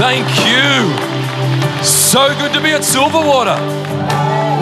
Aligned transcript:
Thank 0.00 0.26
you. 0.48 1.84
So 1.84 2.28
good 2.38 2.54
to 2.54 2.62
be 2.62 2.70
at 2.70 2.80
Silverwater. 2.80 3.58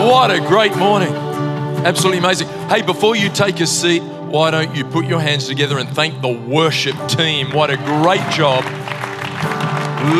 What 0.05 0.31
a 0.31 0.41
great 0.41 0.75
morning. 0.75 1.13
Absolutely 1.13 2.17
amazing. 2.17 2.49
Hey, 2.67 2.81
before 2.81 3.15
you 3.15 3.29
take 3.29 3.61
a 3.61 3.65
seat, 3.65 4.03
why 4.03 4.51
don't 4.51 4.75
you 4.75 4.83
put 4.83 5.05
your 5.05 5.21
hands 5.21 5.47
together 5.47 5.77
and 5.77 5.87
thank 5.87 6.21
the 6.21 6.27
worship 6.27 6.97
team? 7.07 7.53
What 7.53 7.69
a 7.69 7.77
great 7.77 8.29
job. 8.33 8.65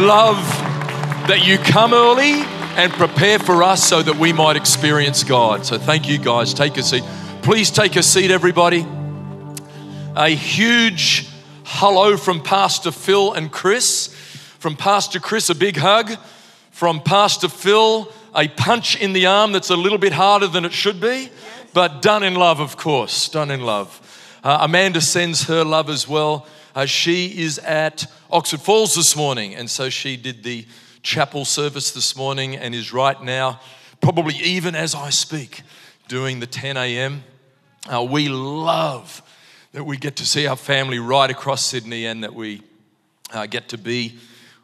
Love 0.06 0.38
that 1.28 1.46
you 1.46 1.58
come 1.58 1.94
early 1.94 2.44
and 2.78 2.90
prepare 2.94 3.40
for 3.40 3.62
us 3.62 3.84
so 3.84 4.02
that 4.02 4.16
we 4.16 4.32
might 4.32 4.56
experience 4.56 5.26
God. 5.26 5.66
So 5.66 5.78
thank 5.78 6.08
you 6.08 6.18
guys. 6.18 6.54
Take 6.54 6.78
a 6.78 6.82
seat. 6.82 7.04
Please 7.42 7.72
take 7.72 7.98
a 7.98 8.04
seat, 8.04 8.32
everybody. 8.32 8.88
A 10.16 10.30
huge 10.30 11.28
hello 11.66 12.16
from 12.16 12.42
Pastor 12.42 12.92
Phil 12.92 13.34
and 13.34 13.52
Chris. 13.52 14.16
From 14.60 14.76
Pastor 14.76 15.22
Chris, 15.22 15.50
a 15.50 15.56
big 15.56 15.78
hug. 15.78 16.18
From 16.72 17.02
Pastor 17.02 17.48
Phil, 17.48 18.12
a 18.36 18.50
punch 18.50 19.00
in 19.00 19.14
the 19.14 19.26
arm 19.26 19.54
that's 19.54 19.70
a 19.70 19.76
little 19.76 19.98
bit 19.98 20.12
harder 20.12 20.48
than 20.48 20.66
it 20.66 20.74
should 20.74 21.00
be, 21.00 21.30
but 21.74 22.02
done 22.02 22.24
in 22.24 22.36
love, 22.36 22.60
of 22.60 22.76
course. 22.76 23.30
Done 23.30 23.52
in 23.52 23.62
love. 23.62 24.02
Uh, 24.44 24.58
Amanda 24.62 25.00
sends 25.00 25.44
her 25.46 25.64
love 25.64 25.90
as 25.90 26.10
well. 26.10 26.46
Uh, 26.76 26.86
she 26.86 27.40
is 27.40 27.58
at 27.60 28.06
Oxford 28.30 28.60
Falls 28.60 28.96
this 28.96 29.16
morning, 29.16 29.56
and 29.56 29.70
so 29.70 29.90
she 29.90 30.18
did 30.18 30.44
the 30.44 30.66
chapel 31.04 31.46
service 31.46 31.92
this 31.92 32.18
morning 32.18 32.58
and 32.58 32.76
is 32.76 32.92
right 32.92 33.22
now, 33.24 33.62
probably 34.02 34.36
even 34.36 34.76
as 34.76 34.94
I 34.94 35.10
speak, 35.10 35.62
doing 36.10 36.42
the 36.42 36.48
10 36.48 36.76
a.m. 36.76 37.24
Uh, 37.88 38.04
we 38.04 38.28
love 38.28 39.22
that 39.72 39.86
we 39.86 39.96
get 39.96 40.18
to 40.18 40.26
see 40.26 40.48
our 40.48 40.58
family 40.58 41.00
right 41.00 41.32
across 41.32 41.64
Sydney 41.64 42.06
and 42.06 42.26
that 42.26 42.34
we 42.34 42.62
uh, 43.32 43.46
get 43.46 43.70
to 43.70 43.78
be 43.78 44.18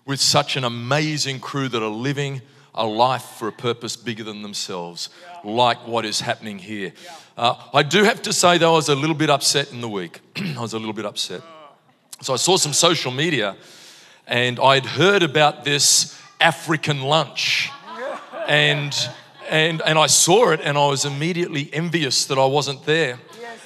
with 0.05 0.19
such 0.19 0.55
an 0.55 0.63
amazing 0.63 1.39
crew 1.39 1.67
that 1.67 1.81
are 1.81 1.89
living 1.89 2.41
a 2.75 2.85
life 2.85 3.23
for 3.23 3.47
a 3.47 3.51
purpose 3.51 3.95
bigger 3.95 4.23
than 4.23 4.41
themselves, 4.41 5.09
yeah. 5.21 5.51
like 5.51 5.87
what 5.87 6.05
is 6.05 6.19
happening 6.19 6.59
here. 6.59 6.91
Yeah. 7.03 7.15
Uh, 7.37 7.55
I 7.73 7.83
do 7.83 8.03
have 8.03 8.21
to 8.23 8.33
say, 8.33 8.57
though, 8.57 8.73
I 8.73 8.75
was 8.75 8.89
a 8.89 8.95
little 8.95 9.15
bit 9.15 9.29
upset 9.29 9.71
in 9.71 9.81
the 9.81 9.89
week. 9.89 10.19
I 10.35 10.61
was 10.61 10.73
a 10.73 10.79
little 10.79 10.93
bit 10.93 11.05
upset. 11.05 11.41
So 12.21 12.33
I 12.33 12.37
saw 12.37 12.57
some 12.57 12.73
social 12.73 13.11
media 13.11 13.57
and 14.27 14.59
I'd 14.59 14.85
heard 14.85 15.23
about 15.23 15.63
this 15.63 16.19
African 16.39 17.01
lunch. 17.01 17.69
And, 18.47 18.95
and, 19.49 19.81
and 19.81 19.97
I 19.97 20.07
saw 20.07 20.51
it 20.51 20.61
and 20.63 20.77
I 20.77 20.87
was 20.87 21.03
immediately 21.03 21.69
envious 21.73 22.25
that 22.25 22.37
I 22.37 22.45
wasn't 22.45 22.85
there. 22.85 23.19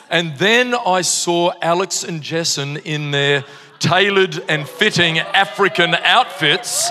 And 0.10 0.36
then 0.38 0.74
I 0.74 1.02
saw 1.02 1.52
Alex 1.62 2.04
and 2.04 2.22
Jessen 2.22 2.82
in 2.84 3.12
their 3.12 3.46
tailored 3.80 4.44
and 4.48 4.68
fitting 4.68 5.20
African 5.20 5.96
outfits 5.96 6.90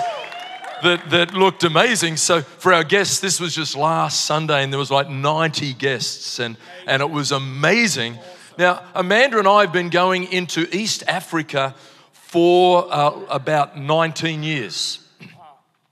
that, 0.83 1.09
that 1.09 1.33
looked 1.33 1.63
amazing. 1.63 2.17
So 2.17 2.41
for 2.41 2.73
our 2.73 2.83
guests, 2.83 3.19
this 3.19 3.39
was 3.39 3.53
just 3.53 3.75
last 3.75 4.25
Sunday, 4.25 4.63
and 4.63 4.71
there 4.71 4.79
was 4.79 4.91
like 4.91 5.09
90 5.09 5.73
guests, 5.73 6.39
and, 6.39 6.57
and 6.87 7.01
it 7.01 7.09
was 7.09 7.31
amazing. 7.31 8.17
Now, 8.57 8.83
Amanda 8.93 9.39
and 9.39 9.47
I 9.47 9.61
have 9.61 9.73
been 9.73 9.89
going 9.89 10.31
into 10.31 10.67
East 10.75 11.03
Africa 11.07 11.75
for 12.11 12.87
uh, 12.93 13.11
about 13.29 13.77
19 13.77 14.43
years. 14.43 14.99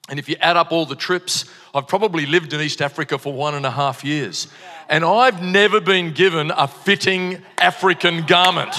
And 0.09 0.19
if 0.19 0.29
you 0.29 0.35
add 0.39 0.55
up 0.55 0.71
all 0.71 0.85
the 0.85 0.95
trips, 0.95 1.45
I've 1.73 1.87
probably 1.87 2.25
lived 2.25 2.53
in 2.53 2.61
East 2.61 2.81
Africa 2.81 3.17
for 3.17 3.33
one 3.33 3.55
and 3.55 3.65
a 3.65 3.71
half 3.71 4.03
years. 4.05 4.47
And 4.89 5.03
I've 5.03 5.41
never 5.43 5.81
been 5.81 6.13
given 6.13 6.51
a 6.51 6.67
fitting 6.67 7.41
African 7.57 8.25
garment. 8.25 8.73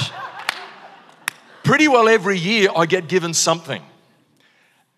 Pretty 1.69 1.87
well 1.87 2.09
every 2.09 2.39
year, 2.39 2.71
I 2.75 2.87
get 2.87 3.09
given 3.09 3.35
something. 3.35 3.83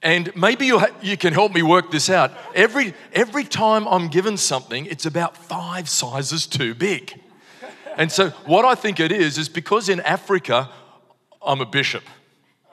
And 0.03 0.31
maybe 0.37 0.67
you, 0.67 0.81
you 1.03 1.17
can 1.17 1.33
help 1.33 1.53
me 1.53 1.65
work 1.65 1.91
this 1.91 2.09
out. 2.09 2.31
Every, 2.55 2.95
every 3.13 3.43
time 3.43 3.89
I'm 3.89 4.07
given 4.07 4.37
something, 4.37 4.87
it's 4.87 5.05
about 5.05 5.37
five 5.37 5.89
sizes 5.89 6.47
too 6.47 6.77
big. 6.77 7.21
And 7.97 8.13
so, 8.13 8.31
what 8.47 8.65
I 8.65 8.77
think 8.77 9.01
it 9.01 9.11
is, 9.11 9.37
is 9.37 9.49
because 9.49 9.89
in 9.89 9.99
Africa, 10.03 10.71
I'm 11.43 11.61
a 11.61 11.67
bishop, 11.67 12.05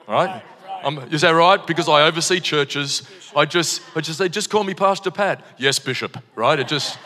right? 0.06 0.44
I'm, 0.84 0.98
is 1.12 1.22
that 1.22 1.30
right? 1.30 1.66
Because 1.66 1.88
I 1.88 2.06
oversee 2.06 2.38
churches. 2.38 3.02
I 3.34 3.46
just, 3.46 3.82
I 3.96 4.00
just 4.00 4.18
say, 4.18 4.28
just 4.28 4.48
call 4.48 4.62
me 4.62 4.74
Pastor 4.74 5.10
Pat. 5.10 5.44
Yes, 5.58 5.80
Bishop, 5.80 6.16
right? 6.36 6.60
It 6.60 6.68
just, 6.68 7.00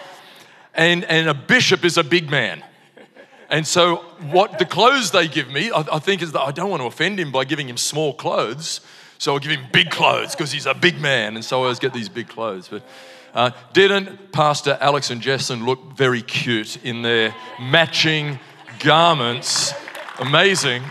and, 0.74 1.04
and 1.04 1.26
a 1.26 1.32
bishop 1.32 1.86
is 1.86 1.96
a 1.96 2.04
big 2.04 2.30
man. 2.30 2.62
And 3.52 3.66
so, 3.66 3.96
what 4.30 4.58
the 4.58 4.64
clothes 4.64 5.10
they 5.10 5.28
give 5.28 5.50
me, 5.50 5.70
I, 5.70 5.84
I 5.92 5.98
think, 5.98 6.22
is 6.22 6.32
that 6.32 6.40
I 6.40 6.52
don't 6.52 6.70
want 6.70 6.80
to 6.80 6.86
offend 6.86 7.20
him 7.20 7.30
by 7.30 7.44
giving 7.44 7.68
him 7.68 7.76
small 7.76 8.14
clothes. 8.14 8.80
So 9.18 9.34
I'll 9.34 9.38
give 9.38 9.52
him 9.52 9.66
big 9.72 9.90
clothes 9.90 10.34
because 10.34 10.50
he's 10.50 10.64
a 10.64 10.72
big 10.72 10.98
man. 10.98 11.36
And 11.36 11.44
so 11.44 11.58
I 11.58 11.64
always 11.64 11.78
get 11.78 11.92
these 11.92 12.08
big 12.08 12.28
clothes. 12.28 12.68
But 12.68 12.82
uh, 13.34 13.50
didn't 13.74 14.32
Pastor 14.32 14.78
Alex 14.80 15.10
and 15.10 15.20
Jessen 15.20 15.66
look 15.66 15.96
very 15.96 16.22
cute 16.22 16.82
in 16.82 17.02
their 17.02 17.34
matching 17.60 18.40
garments? 18.80 19.74
Amazing. 20.18 20.82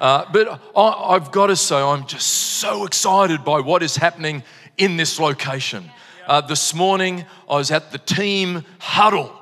Uh, 0.00 0.24
but 0.32 0.58
I, 0.74 0.80
I've 0.80 1.30
got 1.30 1.48
to 1.48 1.56
say, 1.56 1.76
I'm 1.76 2.06
just 2.06 2.26
so 2.28 2.86
excited 2.86 3.44
by 3.44 3.60
what 3.60 3.82
is 3.82 3.94
happening 3.94 4.42
in 4.78 4.96
this 4.96 5.20
location. 5.20 5.90
Uh, 6.26 6.40
this 6.40 6.74
morning, 6.74 7.26
I 7.46 7.56
was 7.56 7.70
at 7.70 7.92
the 7.92 7.98
team 7.98 8.64
huddle 8.78 9.39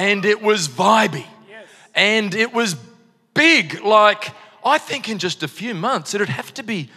and 0.00 0.24
it 0.24 0.40
was 0.40 0.66
vibey 0.66 1.26
and 1.94 2.34
it 2.34 2.54
was 2.54 2.74
big. 3.34 3.82
Like, 3.82 4.32
I 4.64 4.78
think 4.78 5.10
in 5.10 5.18
just 5.18 5.42
a 5.42 5.48
few 5.48 5.74
months, 5.74 6.14
it'd 6.14 6.30
have 6.30 6.54
to 6.54 6.62
be 6.62 6.88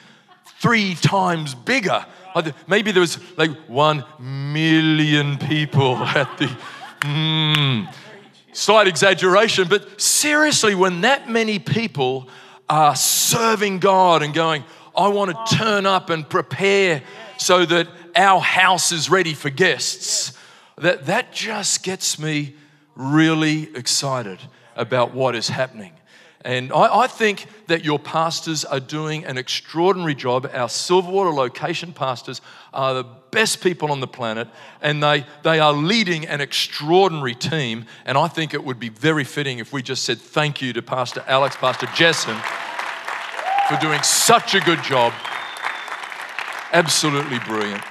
three 0.62 0.96
times 0.96 1.54
bigger. 1.54 2.06
Maybe 2.66 2.94
there 2.94 3.02
was 3.02 3.20
like 3.38 3.52
one 3.68 4.06
million 4.20 5.38
people 5.38 5.98
at 6.22 6.38
the. 6.38 6.50
Mm, 7.02 7.94
slight 8.54 8.88
exaggeration, 8.88 9.68
but 9.68 10.00
seriously, 10.00 10.74
when 10.74 11.02
that 11.02 11.30
many 11.30 11.60
people 11.60 12.30
are 12.70 12.96
serving 12.96 13.80
God 13.80 14.24
and 14.24 14.34
going, 14.34 14.64
I 14.96 15.10
want 15.10 15.32
to 15.32 15.58
turn 15.58 15.86
up 15.86 16.10
and 16.10 16.28
prepare 16.30 17.04
so 17.38 17.66
that 17.66 17.90
our 18.16 18.40
house 18.40 18.94
is 18.94 19.10
ready 19.10 19.34
for 19.34 19.50
guests, 19.50 20.38
that, 20.78 21.08
that 21.08 21.34
just 21.34 21.84
gets 21.84 22.18
me 22.18 22.56
really 22.96 23.70
excited 23.76 24.40
about 24.76 25.14
what 25.14 25.36
is 25.36 25.50
happening. 25.50 25.94
And 26.46 26.74
I, 26.74 27.04
I, 27.04 27.08
think 27.08 27.46
that 27.68 27.86
your 27.86 27.98
pastors 27.98 28.66
are 28.66 28.82
doing 28.82 29.24
an 29.24 29.38
extraordinary 29.38 30.14
job. 30.14 30.50
Our 30.54 30.68
Silverwater 30.68 31.34
location 31.34 31.94
pastors 31.94 32.42
are 32.74 32.94
the 32.96 33.06
best 33.32 33.62
people 33.62 33.92
on 33.92 34.02
the 34.02 34.08
planet, 34.08 34.50
and 34.82 35.02
they, 35.02 35.26
they 35.44 35.60
are 35.62 35.72
leading 35.72 36.28
an 36.28 36.42
extraordinary 36.42 37.34
team. 37.34 37.86
And 38.06 38.18
I 38.18 38.28
think 38.28 38.54
it 38.54 38.62
would 38.62 38.78
be 38.78 38.90
very 38.90 39.24
fitting 39.24 39.60
if 39.60 39.72
we 39.72 39.82
just 39.82 40.04
said 40.04 40.20
thank 40.20 40.62
you 40.62 40.74
to 40.74 40.82
Pastor 40.82 41.24
Alex, 41.28 41.56
Pastor 41.56 41.88
Jessen, 41.88 42.38
for 43.70 43.78
doing 43.80 44.02
such 44.04 44.54
a 44.54 44.60
good 44.60 44.84
job. 44.84 45.14
Absolutely 46.74 47.40
brilliant. 47.40 47.84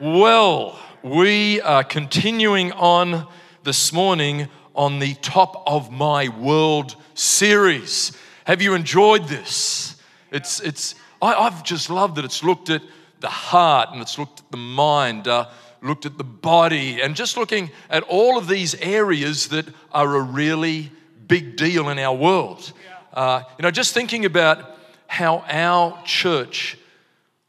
Well, 0.00 0.80
we 1.02 1.60
are 1.60 1.84
continuing 1.84 2.72
on 2.72 3.26
this 3.62 3.92
morning 3.92 4.48
on 4.74 5.00
the 5.00 5.14
Top 5.14 5.64
of 5.66 5.92
My 5.92 6.28
World 6.28 6.96
series. 7.14 8.16
Have 8.44 8.62
you 8.62 8.74
enjoyed 8.74 9.28
this? 9.28 9.96
It's, 10.30 10.60
it's, 10.60 10.94
I, 11.20 11.50
have 11.50 11.62
just 11.62 11.90
loved 11.90 12.16
that 12.16 12.24
it's 12.24 12.42
looked 12.42 12.70
at 12.70 12.80
the 13.20 13.28
heart 13.28 13.90
and 13.92 14.00
it's 14.00 14.18
looked 14.18 14.40
at 14.40 14.50
the 14.50 14.56
mind, 14.56 15.28
uh, 15.28 15.48
looked 15.82 16.06
at 16.06 16.16
the 16.16 16.24
body, 16.24 17.02
and 17.02 17.14
just 17.14 17.36
looking 17.36 17.70
at 17.90 18.02
all 18.04 18.38
of 18.38 18.48
these 18.48 18.74
areas 18.76 19.48
that 19.48 19.66
are 19.92 20.16
a 20.16 20.22
really 20.22 20.90
big 21.28 21.56
deal 21.56 21.90
in 21.90 21.98
our 21.98 22.16
world. 22.16 22.72
Uh, 23.12 23.42
you 23.58 23.62
know, 23.62 23.70
just 23.70 23.92
thinking 23.92 24.24
about 24.24 24.78
how 25.06 25.44
our 25.48 26.02
church 26.04 26.78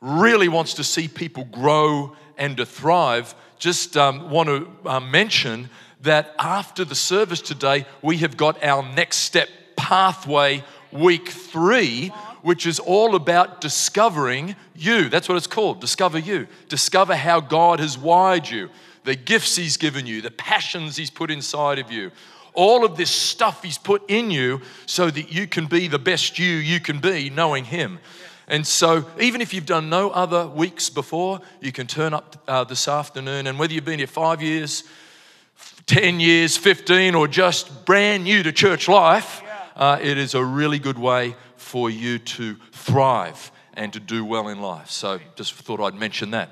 really 0.01 0.49
wants 0.49 0.73
to 0.73 0.83
see 0.83 1.07
people 1.07 1.45
grow 1.45 2.15
and 2.37 2.57
to 2.57 2.65
thrive, 2.65 3.33
just 3.59 3.95
um, 3.95 4.29
want 4.29 4.49
to 4.49 4.67
uh, 4.85 4.99
mention 4.99 5.69
that 6.01 6.33
after 6.39 6.83
the 6.83 6.95
service 6.95 7.41
today, 7.41 7.85
we 8.01 8.17
have 8.17 8.37
got 8.37 8.63
our 8.63 8.83
next 8.95 9.17
step 9.17 9.49
pathway 9.75 10.63
week 10.91 11.29
three, 11.29 12.09
which 12.41 12.65
is 12.65 12.79
all 12.79 13.15
about 13.15 13.61
discovering 13.61 14.55
you. 14.75 15.09
That's 15.09 15.29
what 15.29 15.37
it's 15.37 15.47
called 15.47 15.79
discover 15.79 16.19
you. 16.19 16.47
Discover 16.69 17.15
how 17.15 17.39
God 17.39 17.79
has 17.79 17.97
wired 17.97 18.49
you, 18.49 18.69
the 19.03 19.15
gifts 19.15 19.55
He's 19.55 19.77
given 19.77 20.05
you, 20.05 20.21
the 20.21 20.31
passions 20.31 20.97
He's 20.97 21.09
put 21.09 21.31
inside 21.31 21.79
of 21.79 21.91
you. 21.91 22.11
All 22.53 22.83
of 22.83 22.97
this 22.97 23.11
stuff 23.11 23.63
He's 23.63 23.77
put 23.77 24.09
in 24.09 24.31
you 24.31 24.61
so 24.85 25.09
that 25.09 25.31
you 25.31 25.47
can 25.47 25.67
be 25.67 25.87
the 25.87 25.99
best 25.99 26.37
you 26.39 26.55
you 26.55 26.79
can 26.79 26.99
be, 26.99 27.29
knowing 27.29 27.65
Him. 27.65 27.99
And 28.47 28.67
so, 28.67 29.05
even 29.17 29.39
if 29.39 29.53
you've 29.53 29.65
done 29.65 29.89
no 29.89 30.09
other 30.09 30.45
weeks 30.45 30.89
before, 30.89 31.39
you 31.61 31.71
can 31.71 31.87
turn 31.87 32.13
up 32.13 32.35
uh, 32.49 32.65
this 32.65 32.87
afternoon. 32.89 33.47
And 33.47 33.57
whether 33.57 33.73
you've 33.73 33.85
been 33.85 33.99
here 33.99 34.07
five 34.07 34.41
years, 34.41 34.83
10 35.85 36.19
years, 36.19 36.57
15, 36.57 37.15
or 37.15 37.27
just 37.27 37.85
brand 37.85 38.23
new 38.23 38.43
to 38.43 38.51
church 38.51 38.87
life, 38.87 39.41
uh, 39.75 39.99
it 40.01 40.17
is 40.17 40.35
a 40.35 40.43
really 40.43 40.79
good 40.79 40.97
way 40.97 41.35
for 41.55 41.89
you 41.89 42.19
to 42.19 42.55
thrive 42.71 43.51
and 43.73 43.93
to 43.93 43.99
do 43.99 44.23
well 44.23 44.47
in 44.47 44.61
life. 44.61 44.89
So 44.89 45.19
just 45.35 45.53
thought 45.53 45.79
I'd 45.79 45.95
mention 45.95 46.31
that. 46.31 46.49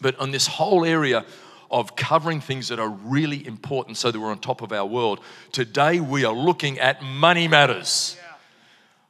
But 0.00 0.18
on 0.18 0.30
this 0.32 0.46
whole 0.46 0.84
area 0.84 1.24
of 1.70 1.96
covering 1.96 2.40
things 2.40 2.68
that 2.68 2.78
are 2.78 2.88
really 2.88 3.46
important 3.46 3.96
so 3.96 4.10
that 4.10 4.20
we're 4.20 4.30
on 4.30 4.38
top 4.38 4.60
of 4.60 4.72
our 4.72 4.84
world, 4.84 5.20
today 5.52 6.00
we 6.00 6.24
are 6.24 6.34
looking 6.34 6.78
at 6.78 7.02
money 7.02 7.48
matters. 7.48 8.16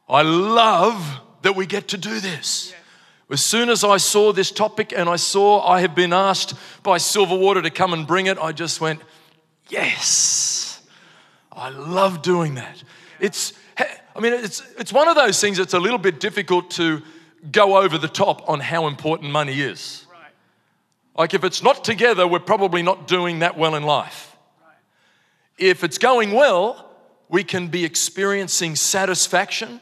I 0.08 0.22
love 0.22 1.20
that 1.42 1.56
we 1.56 1.66
get 1.66 1.88
to 1.88 1.98
do 1.98 2.20
this. 2.20 2.74
As 3.30 3.42
soon 3.42 3.70
as 3.70 3.82
I 3.82 3.96
saw 3.96 4.32
this 4.32 4.50
topic 4.50 4.92
and 4.94 5.08
I 5.08 5.16
saw 5.16 5.66
I 5.66 5.80
have 5.80 5.94
been 5.94 6.12
asked 6.12 6.54
by 6.82 6.98
Silverwater 6.98 7.62
to 7.62 7.70
come 7.70 7.94
and 7.94 8.06
bring 8.06 8.26
it, 8.26 8.38
I 8.38 8.52
just 8.52 8.80
went, 8.80 9.00
yes. 9.68 10.82
I 11.50 11.68
love 11.70 12.22
doing 12.22 12.54
that. 12.54 12.82
It's, 13.20 13.52
I 13.78 14.20
mean, 14.20 14.32
it's, 14.32 14.62
it's 14.78 14.92
one 14.92 15.08
of 15.08 15.16
those 15.16 15.40
things 15.40 15.58
that's 15.58 15.74
a 15.74 15.80
little 15.80 15.98
bit 15.98 16.20
difficult 16.20 16.70
to 16.72 17.02
go 17.50 17.76
over 17.76 17.98
the 17.98 18.08
top 18.08 18.48
on 18.48 18.60
how 18.60 18.86
important 18.86 19.32
money 19.32 19.60
is. 19.60 20.06
Like, 21.16 21.34
if 21.34 21.44
it's 21.44 21.62
not 21.62 21.84
together, 21.84 22.26
we're 22.26 22.38
probably 22.38 22.82
not 22.82 23.06
doing 23.06 23.40
that 23.40 23.58
well 23.58 23.74
in 23.74 23.82
life. 23.82 24.34
If 25.58 25.84
it's 25.84 25.98
going 25.98 26.32
well, 26.32 26.90
we 27.28 27.44
can 27.44 27.68
be 27.68 27.84
experiencing 27.84 28.76
satisfaction, 28.76 29.80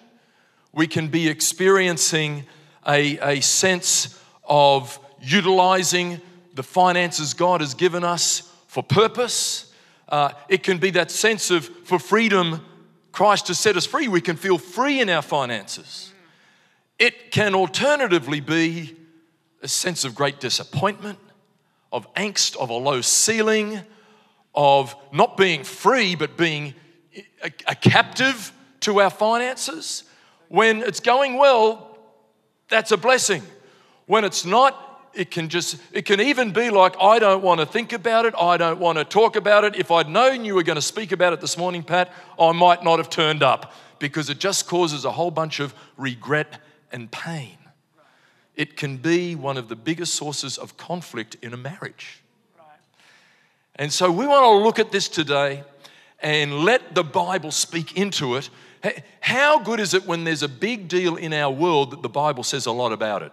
we 0.73 0.87
can 0.87 1.09
be 1.09 1.29
experiencing 1.29 2.47
a, 2.87 3.19
a 3.19 3.41
sense 3.41 4.21
of 4.45 4.99
utilizing 5.21 6.21
the 6.55 6.63
finances 6.63 7.35
God 7.35 7.61
has 7.61 7.75
given 7.75 8.05
us 8.05 8.51
for 8.67 8.83
purpose. 8.83 9.70
Uh, 10.11 10.33
it 10.49 10.63
can 10.63 10.79
be 10.79 10.91
that 10.91 11.11
sense 11.11 11.51
of 11.51 11.65
for 11.85 11.99
freedom, 11.99 12.65
Christ 13.13 13.49
has 13.49 13.59
set 13.59 13.77
us 13.77 13.87
free. 13.87 14.09
We 14.09 14.21
can 14.21 14.37
feel 14.37 14.59
free 14.59 15.01
in 15.01 15.09
our 15.09 15.23
finances. 15.23 16.13
It 16.99 17.31
can 17.31 17.55
alternatively 17.55 18.41
be 18.41 18.97
a 19.63 19.69
sense 19.69 20.05
of 20.05 20.15
great 20.15 20.41
disappointment, 20.41 21.19
of 21.93 22.13
angst, 22.15 22.57
of 22.57 22.71
a 22.71 22.75
low 22.75 23.01
ceiling, 23.01 23.81
of 24.55 24.95
not 25.13 25.37
being 25.37 25.65
free, 25.65 26.15
but 26.15 26.37
being 26.37 26.75
a, 27.43 27.53
a 27.67 27.75
captive 27.75 28.53
to 28.81 29.01
our 29.01 29.11
finances. 29.11 30.05
When 30.49 30.83
it's 30.83 31.01
going 31.01 31.37
well, 31.37 31.99
that's 32.69 32.93
a 32.93 32.97
blessing. 32.97 33.43
When 34.07 34.25
it's 34.25 34.45
not, 34.45 34.90
it 35.13 35.31
can 35.31 35.49
just, 35.49 35.77
it 35.93 36.05
can 36.05 36.21
even 36.21 36.53
be 36.53 36.71
like, 36.71 36.95
I 37.01 37.19
don't 37.19 37.43
want 37.43 37.61
to 37.61 37.67
think 37.67 37.93
about 37.93 38.27
it. 38.27 38.35
I 38.39 38.57
don't 38.57 38.79
want 38.79 38.99
to 38.99 39.05
talk 39.05 39.37
about 39.37 39.65
it. 39.65 39.77
If 39.77 39.91
I'd 39.91 40.09
known 40.09 40.45
you 40.45 40.55
were 40.55 40.63
going 40.63 40.77
to 40.77 40.83
speak 40.83 41.13
about 41.13 41.33
it 41.33 41.41
this 41.41 41.59
morning, 41.59 41.83
Pat, 41.83 42.13
I 42.39 42.53
might 42.53 42.85
not 42.85 42.99
have 42.99 43.11
turned 43.11 43.43
up 43.43 43.73
because 43.99 44.31
it 44.31 44.39
just 44.39 44.67
causes 44.67 45.05
a 45.05 45.11
whole 45.11 45.31
bunch 45.31 45.61
of 45.61 45.75
regret 45.97 46.59
and 46.93 47.11
pain. 47.11 47.59
It 48.57 48.77
can 48.77 48.97
be 48.97 49.35
one 49.35 49.57
of 49.57 49.69
the 49.69 49.77
biggest 49.77 50.15
sources 50.15 50.59
of 50.59 50.77
conflict 50.77 51.37
in 51.43 51.53
a 51.53 51.57
marriage. 51.57 52.23
And 53.77 53.93
so 53.93 54.11
we 54.11 54.27
want 54.27 54.45
to 54.45 54.65
look 54.65 54.79
at 54.79 54.93
this 54.93 55.09
today 55.09 55.65
and 56.21 56.65
let 56.65 56.95
the 56.95 57.05
Bible 57.05 57.51
speak 57.51 57.97
into 57.97 58.37
it. 58.37 58.51
How 59.21 59.59
good 59.59 59.81
is 59.81 59.95
it 59.95 60.07
when 60.07 60.25
there's 60.25 60.43
a 60.43 60.49
big 60.49 60.89
deal 60.89 61.17
in 61.17 61.33
our 61.33 61.51
world 61.51 61.91
that 61.93 62.03
the 62.03 62.09
Bible 62.09 62.43
says 62.43 62.67
a 62.67 62.73
lot 62.73 62.93
about 62.93 63.23
it? 63.23 63.33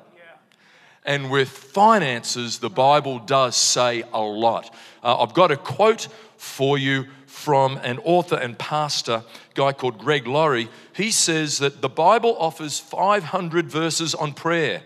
And 1.07 1.31
with 1.31 1.47
finances, 1.47 2.59
the 2.59 2.69
Bible 2.69 3.17
does 3.17 3.55
say 3.55 4.03
a 4.13 4.21
lot. 4.21 4.75
Uh, 5.01 5.23
I've 5.23 5.33
got 5.33 5.51
a 5.51 5.57
quote 5.57 6.09
for 6.35 6.77
you 6.77 7.07
from 7.25 7.77
an 7.77 7.99
author 7.99 8.35
and 8.35 8.59
pastor, 8.59 9.23
guy 9.53 9.71
called 9.71 9.97
Greg 9.99 10.27
Laurie. 10.27 10.67
He 10.93 11.11
says 11.11 11.59
that 11.59 11.81
the 11.81 11.87
Bible 11.87 12.35
offers 12.39 12.79
500 12.79 13.71
verses 13.71 14.13
on 14.13 14.33
prayer, 14.33 14.83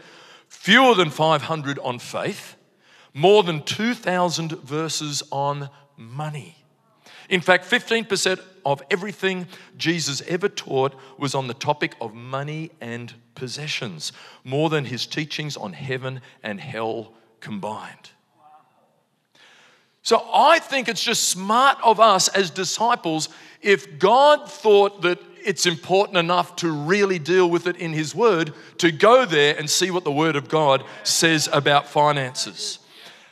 fewer 0.47 0.93
than 0.93 1.09
500 1.09 1.79
on 1.79 1.97
faith, 1.97 2.55
more 3.15 3.41
than 3.41 3.63
2,000 3.63 4.51
verses 4.59 5.23
on 5.31 5.69
money. 5.97 6.60
In 7.31 7.39
fact, 7.39 7.63
15% 7.63 8.39
of 8.65 8.83
everything 8.91 9.47
Jesus 9.77 10.21
ever 10.27 10.49
taught 10.49 10.93
was 11.17 11.33
on 11.33 11.47
the 11.47 11.53
topic 11.53 11.95
of 12.01 12.13
money 12.13 12.71
and 12.81 13.13
possessions, 13.35 14.11
more 14.43 14.69
than 14.69 14.83
his 14.83 15.07
teachings 15.07 15.55
on 15.55 15.71
heaven 15.71 16.21
and 16.43 16.59
hell 16.59 17.13
combined. 17.39 18.11
So 20.03 20.27
I 20.33 20.59
think 20.59 20.89
it's 20.89 21.03
just 21.03 21.29
smart 21.29 21.77
of 21.83 22.01
us 22.01 22.27
as 22.27 22.49
disciples 22.49 23.29
if 23.61 23.97
God 23.97 24.51
thought 24.51 25.03
that 25.03 25.19
it's 25.43 25.65
important 25.65 26.17
enough 26.17 26.57
to 26.57 26.69
really 26.69 27.17
deal 27.17 27.49
with 27.49 27.65
it 27.65 27.77
in 27.77 27.93
His 27.93 28.13
Word 28.13 28.53
to 28.79 28.91
go 28.91 29.25
there 29.25 29.55
and 29.57 29.69
see 29.69 29.89
what 29.89 30.03
the 30.03 30.11
Word 30.11 30.35
of 30.35 30.49
God 30.49 30.83
says 31.03 31.47
about 31.51 31.87
finances. 31.87 32.79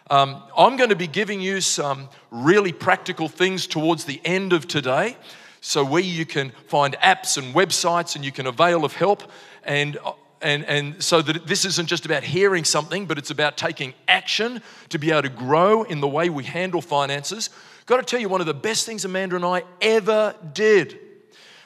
Um, 0.10 0.42
I'm 0.58 0.76
going 0.76 0.90
to 0.90 0.96
be 0.96 1.08
giving 1.08 1.40
you 1.40 1.62
some 1.62 2.10
really 2.32 2.72
practical 2.72 3.28
things 3.28 3.68
towards 3.68 4.06
the 4.06 4.20
end 4.26 4.54
of 4.54 4.68
today. 4.68 5.18
So, 5.62 5.84
where 5.86 6.02
you 6.02 6.26
can 6.26 6.52
find 6.68 6.96
apps 6.96 7.38
and 7.38 7.54
websites 7.54 8.16
and 8.16 8.26
you 8.26 8.32
can 8.32 8.48
avail 8.48 8.86
of 8.86 8.94
help. 8.94 9.30
And 9.64 10.00
and, 10.42 10.64
and 10.66 11.04
so 11.04 11.22
that 11.22 11.46
this 11.46 11.66
isn't 11.66 11.88
just 11.88 12.06
about 12.06 12.24
hearing 12.24 12.64
something, 12.64 13.06
but 13.06 13.18
it's 13.18 13.30
about 13.30 13.58
taking 13.58 13.94
action 14.08 14.62
to 14.90 14.98
be 14.98 15.12
able 15.12 15.24
to 15.24 15.30
grow 15.30 15.84
in 15.84 16.00
the 16.00 16.08
way 16.08 16.30
we 16.30 16.44
handle 16.44 16.82
finances. 16.82 17.50
Got 17.86 17.98
to 17.98 18.04
tell 18.04 18.20
you, 18.20 18.30
one 18.30 18.40
of 18.42 18.48
the 18.48 18.54
best 18.54 18.86
things 18.86 19.04
Amanda 19.04 19.36
and 19.36 19.46
I 19.46 19.64
ever 19.82 20.36
did 20.54 20.98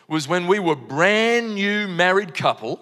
was 0.07 0.27
when 0.27 0.47
we 0.47 0.59
were 0.59 0.75
brand 0.75 1.55
new 1.55 1.87
married 1.87 2.33
couple, 2.33 2.79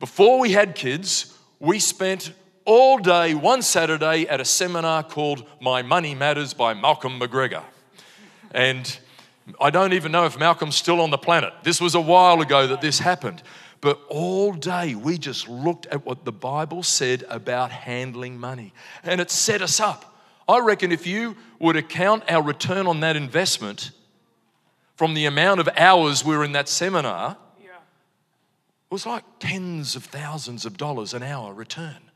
before 0.00 0.38
we 0.38 0.52
had 0.52 0.74
kids, 0.74 1.36
we 1.58 1.78
spent 1.78 2.32
all 2.68 2.98
day 2.98 3.32
one 3.32 3.62
Saturday 3.62 4.28
at 4.28 4.42
a 4.42 4.44
seminar 4.44 5.02
called 5.02 5.42
My 5.58 5.80
Money 5.80 6.14
Matters 6.14 6.52
by 6.52 6.74
Malcolm 6.74 7.18
McGregor. 7.18 7.62
And 8.50 8.98
I 9.58 9.70
don't 9.70 9.94
even 9.94 10.12
know 10.12 10.26
if 10.26 10.38
Malcolm's 10.38 10.76
still 10.76 11.00
on 11.00 11.08
the 11.08 11.16
planet. 11.16 11.54
This 11.62 11.80
was 11.80 11.94
a 11.94 12.00
while 12.00 12.42
ago 12.42 12.66
that 12.66 12.82
this 12.82 12.98
happened. 12.98 13.42
But 13.80 13.98
all 14.10 14.52
day 14.52 14.94
we 14.94 15.16
just 15.16 15.48
looked 15.48 15.86
at 15.86 16.04
what 16.04 16.26
the 16.26 16.32
Bible 16.32 16.82
said 16.82 17.24
about 17.30 17.70
handling 17.70 18.38
money, 18.38 18.74
and 19.02 19.18
it 19.18 19.30
set 19.30 19.62
us 19.62 19.80
up. 19.80 20.20
I 20.46 20.58
reckon 20.58 20.92
if 20.92 21.06
you 21.06 21.36
were 21.58 21.72
to 21.72 21.82
count 21.82 22.24
our 22.28 22.42
return 22.42 22.86
on 22.86 23.00
that 23.00 23.16
investment 23.16 23.92
from 24.94 25.14
the 25.14 25.24
amount 25.24 25.60
of 25.60 25.70
hours 25.74 26.22
we 26.22 26.36
were 26.36 26.44
in 26.44 26.52
that 26.52 26.68
seminar, 26.68 27.38
yeah. 27.62 27.70
it 27.70 28.90
was 28.90 29.06
like 29.06 29.24
tens 29.40 29.96
of 29.96 30.04
thousands 30.04 30.66
of 30.66 30.76
dollars 30.76 31.14
an 31.14 31.22
hour 31.22 31.54
return 31.54 32.08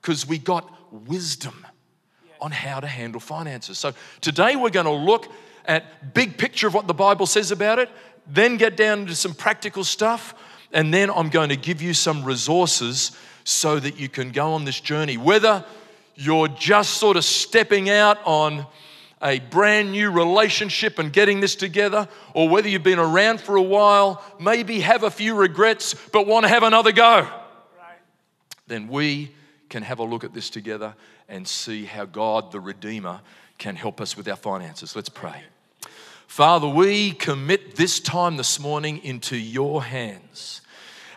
because 0.00 0.26
we 0.26 0.38
got 0.38 0.72
wisdom 1.08 1.66
on 2.40 2.50
how 2.50 2.80
to 2.80 2.86
handle 2.86 3.20
finances. 3.20 3.78
So 3.78 3.92
today 4.20 4.56
we're 4.56 4.70
going 4.70 4.86
to 4.86 4.92
look 4.92 5.30
at 5.66 6.14
big 6.14 6.38
picture 6.38 6.66
of 6.66 6.74
what 6.74 6.86
the 6.86 6.94
Bible 6.94 7.26
says 7.26 7.50
about 7.50 7.78
it, 7.78 7.90
then 8.26 8.56
get 8.56 8.76
down 8.76 9.06
to 9.06 9.14
some 9.14 9.34
practical 9.34 9.84
stuff 9.84 10.34
and 10.72 10.94
then 10.94 11.10
I'm 11.10 11.30
going 11.30 11.48
to 11.48 11.56
give 11.56 11.82
you 11.82 11.94
some 11.94 12.24
resources 12.24 13.12
so 13.44 13.80
that 13.80 13.98
you 13.98 14.08
can 14.08 14.30
go 14.30 14.52
on 14.52 14.64
this 14.64 14.80
journey. 14.80 15.16
Whether 15.16 15.64
you're 16.14 16.48
just 16.48 16.94
sort 16.94 17.16
of 17.16 17.24
stepping 17.24 17.90
out 17.90 18.18
on 18.24 18.66
a 19.22 19.38
brand 19.38 19.92
new 19.92 20.10
relationship 20.10 20.98
and 20.98 21.12
getting 21.12 21.40
this 21.40 21.54
together, 21.54 22.08
or 22.34 22.48
whether 22.48 22.68
you've 22.68 22.82
been 22.82 22.98
around 22.98 23.40
for 23.40 23.56
a 23.56 23.62
while, 23.62 24.24
maybe 24.38 24.80
have 24.80 25.02
a 25.02 25.10
few 25.10 25.34
regrets, 25.34 25.94
but 26.12 26.26
want 26.26 26.44
to 26.44 26.48
have 26.48 26.62
another 26.62 26.92
go, 26.92 27.20
right. 27.20 27.98
then 28.66 28.88
we 28.88 29.30
can 29.70 29.82
have 29.84 30.00
a 30.00 30.04
look 30.04 30.24
at 30.24 30.34
this 30.34 30.50
together 30.50 30.94
and 31.28 31.48
see 31.48 31.84
how 31.84 32.04
God, 32.04 32.52
the 32.52 32.60
Redeemer, 32.60 33.20
can 33.56 33.76
help 33.76 34.00
us 34.00 34.16
with 34.16 34.28
our 34.28 34.36
finances. 34.36 34.94
Let's 34.94 35.08
pray. 35.08 35.42
Father, 36.26 36.68
we 36.68 37.12
commit 37.12 37.76
this 37.76 37.98
time 38.00 38.36
this 38.36 38.60
morning 38.60 39.02
into 39.02 39.36
your 39.36 39.82
hands. 39.82 40.60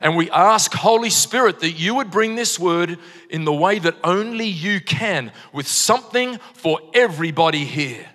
And 0.01 0.15
we 0.15 0.29
ask, 0.31 0.73
Holy 0.73 1.09
Spirit, 1.09 1.59
that 1.59 1.71
you 1.71 1.95
would 1.95 2.11
bring 2.11 2.35
this 2.35 2.59
word 2.59 2.97
in 3.29 3.45
the 3.45 3.53
way 3.53 3.79
that 3.79 3.95
only 4.03 4.47
you 4.47 4.81
can, 4.81 5.31
with 5.53 5.67
something 5.67 6.39
for 6.53 6.79
everybody 6.93 7.63
here. 7.63 8.07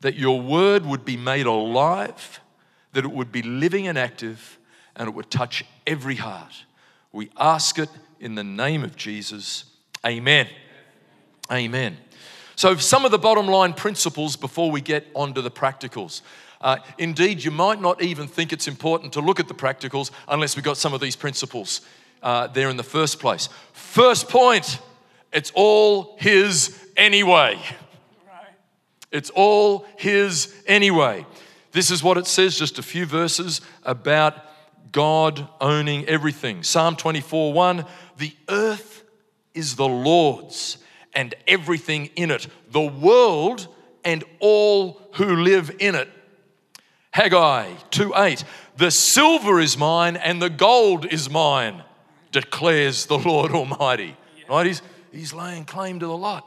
That 0.00 0.16
your 0.16 0.40
word 0.40 0.84
would 0.84 1.04
be 1.04 1.16
made 1.16 1.46
alive, 1.46 2.40
that 2.92 3.04
it 3.04 3.10
would 3.10 3.32
be 3.32 3.42
living 3.42 3.88
and 3.88 3.96
active, 3.96 4.58
and 4.94 5.08
it 5.08 5.14
would 5.14 5.30
touch 5.30 5.64
every 5.86 6.16
heart. 6.16 6.64
We 7.10 7.30
ask 7.38 7.78
it 7.78 7.88
in 8.20 8.34
the 8.34 8.44
name 8.44 8.84
of 8.84 8.96
Jesus. 8.96 9.64
Amen. 10.06 10.48
Amen. 11.50 11.96
So, 12.56 12.76
some 12.76 13.04
of 13.04 13.10
the 13.10 13.18
bottom 13.18 13.46
line 13.46 13.72
principles 13.72 14.36
before 14.36 14.70
we 14.70 14.80
get 14.80 15.06
onto 15.14 15.40
the 15.40 15.50
practicals. 15.50 16.22
Uh, 16.60 16.78
indeed, 16.98 17.44
you 17.44 17.52
might 17.52 17.80
not 17.80 18.02
even 18.02 18.26
think 18.26 18.52
it's 18.52 18.66
important 18.66 19.12
to 19.12 19.20
look 19.20 19.38
at 19.38 19.46
the 19.46 19.54
practicals 19.54 20.10
unless 20.26 20.56
we 20.56 20.62
got 20.62 20.76
some 20.76 20.92
of 20.92 21.00
these 21.00 21.14
principles 21.14 21.82
uh, 22.22 22.48
there 22.48 22.68
in 22.68 22.76
the 22.76 22.82
first 22.82 23.20
place. 23.20 23.48
First 23.72 24.28
point 24.28 24.80
it's 25.32 25.52
all 25.54 26.16
His 26.18 26.76
anyway. 26.96 27.60
It's 29.12 29.30
all 29.30 29.86
His 29.96 30.54
anyway. 30.66 31.26
This 31.72 31.90
is 31.90 32.02
what 32.02 32.18
it 32.18 32.26
says, 32.26 32.58
just 32.58 32.78
a 32.78 32.82
few 32.82 33.06
verses 33.06 33.60
about 33.84 34.34
God 34.90 35.46
owning 35.60 36.06
everything. 36.06 36.62
Psalm 36.62 36.96
24 36.96 37.52
1 37.52 37.84
The 38.18 38.36
earth 38.48 39.04
is 39.54 39.76
the 39.76 39.88
Lord's 39.88 40.78
and 41.14 41.34
everything 41.46 42.10
in 42.16 42.30
it, 42.30 42.46
the 42.70 42.80
world 42.80 43.66
and 44.04 44.22
all 44.40 45.00
who 45.14 45.36
live 45.36 45.74
in 45.78 45.94
it. 45.94 46.08
Haggai 47.12 47.72
2 47.90 48.12
8 48.14 48.44
The 48.76 48.90
silver 48.90 49.58
is 49.58 49.78
mine 49.78 50.16
and 50.16 50.42
the 50.42 50.50
gold 50.50 51.06
is 51.06 51.30
mine, 51.30 51.82
declares 52.30 53.06
the 53.06 53.18
Lord 53.18 53.52
Almighty. 53.52 54.16
Right? 54.48 54.66
He's, 54.66 54.82
he's 55.10 55.32
laying 55.32 55.64
claim 55.64 56.00
to 56.00 56.06
the 56.06 56.16
lot. 56.16 56.44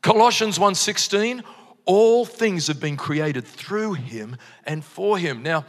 Colossians 0.00 0.58
1:16 0.58 1.42
all 1.86 2.24
things 2.24 2.66
have 2.68 2.80
been 2.80 2.96
created 2.96 3.44
through 3.44 3.94
him 3.94 4.36
and 4.64 4.84
for 4.84 5.18
him. 5.18 5.42
Now, 5.42 5.66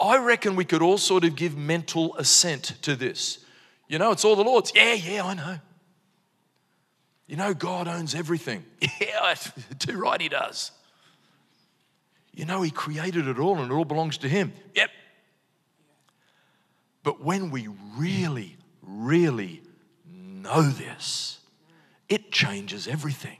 I 0.00 0.18
reckon 0.18 0.56
we 0.56 0.64
could 0.64 0.82
all 0.82 0.98
sort 0.98 1.24
of 1.24 1.34
give 1.34 1.56
mental 1.56 2.14
assent 2.16 2.74
to 2.82 2.94
this. 2.94 3.38
You 3.88 3.98
know, 3.98 4.12
it's 4.12 4.24
all 4.24 4.36
the 4.36 4.44
Lord's. 4.44 4.72
Yeah, 4.74 4.94
yeah, 4.94 5.24
I 5.24 5.34
know. 5.34 5.58
You 7.26 7.36
know, 7.36 7.54
God 7.54 7.88
owns 7.88 8.14
everything. 8.14 8.64
Yeah, 9.00 9.34
too 9.78 9.98
right, 9.98 10.20
He 10.20 10.28
does. 10.28 10.70
You 12.32 12.44
know, 12.44 12.62
He 12.62 12.70
created 12.70 13.26
it 13.28 13.38
all 13.38 13.58
and 13.58 13.70
it 13.70 13.74
all 13.74 13.84
belongs 13.84 14.18
to 14.18 14.28
Him. 14.28 14.52
Yep. 14.74 14.90
But 17.02 17.22
when 17.22 17.50
we 17.50 17.68
really, 17.96 18.56
really 18.82 19.62
know 20.06 20.62
this, 20.62 21.38
it 22.08 22.30
changes 22.32 22.88
everything. 22.88 23.38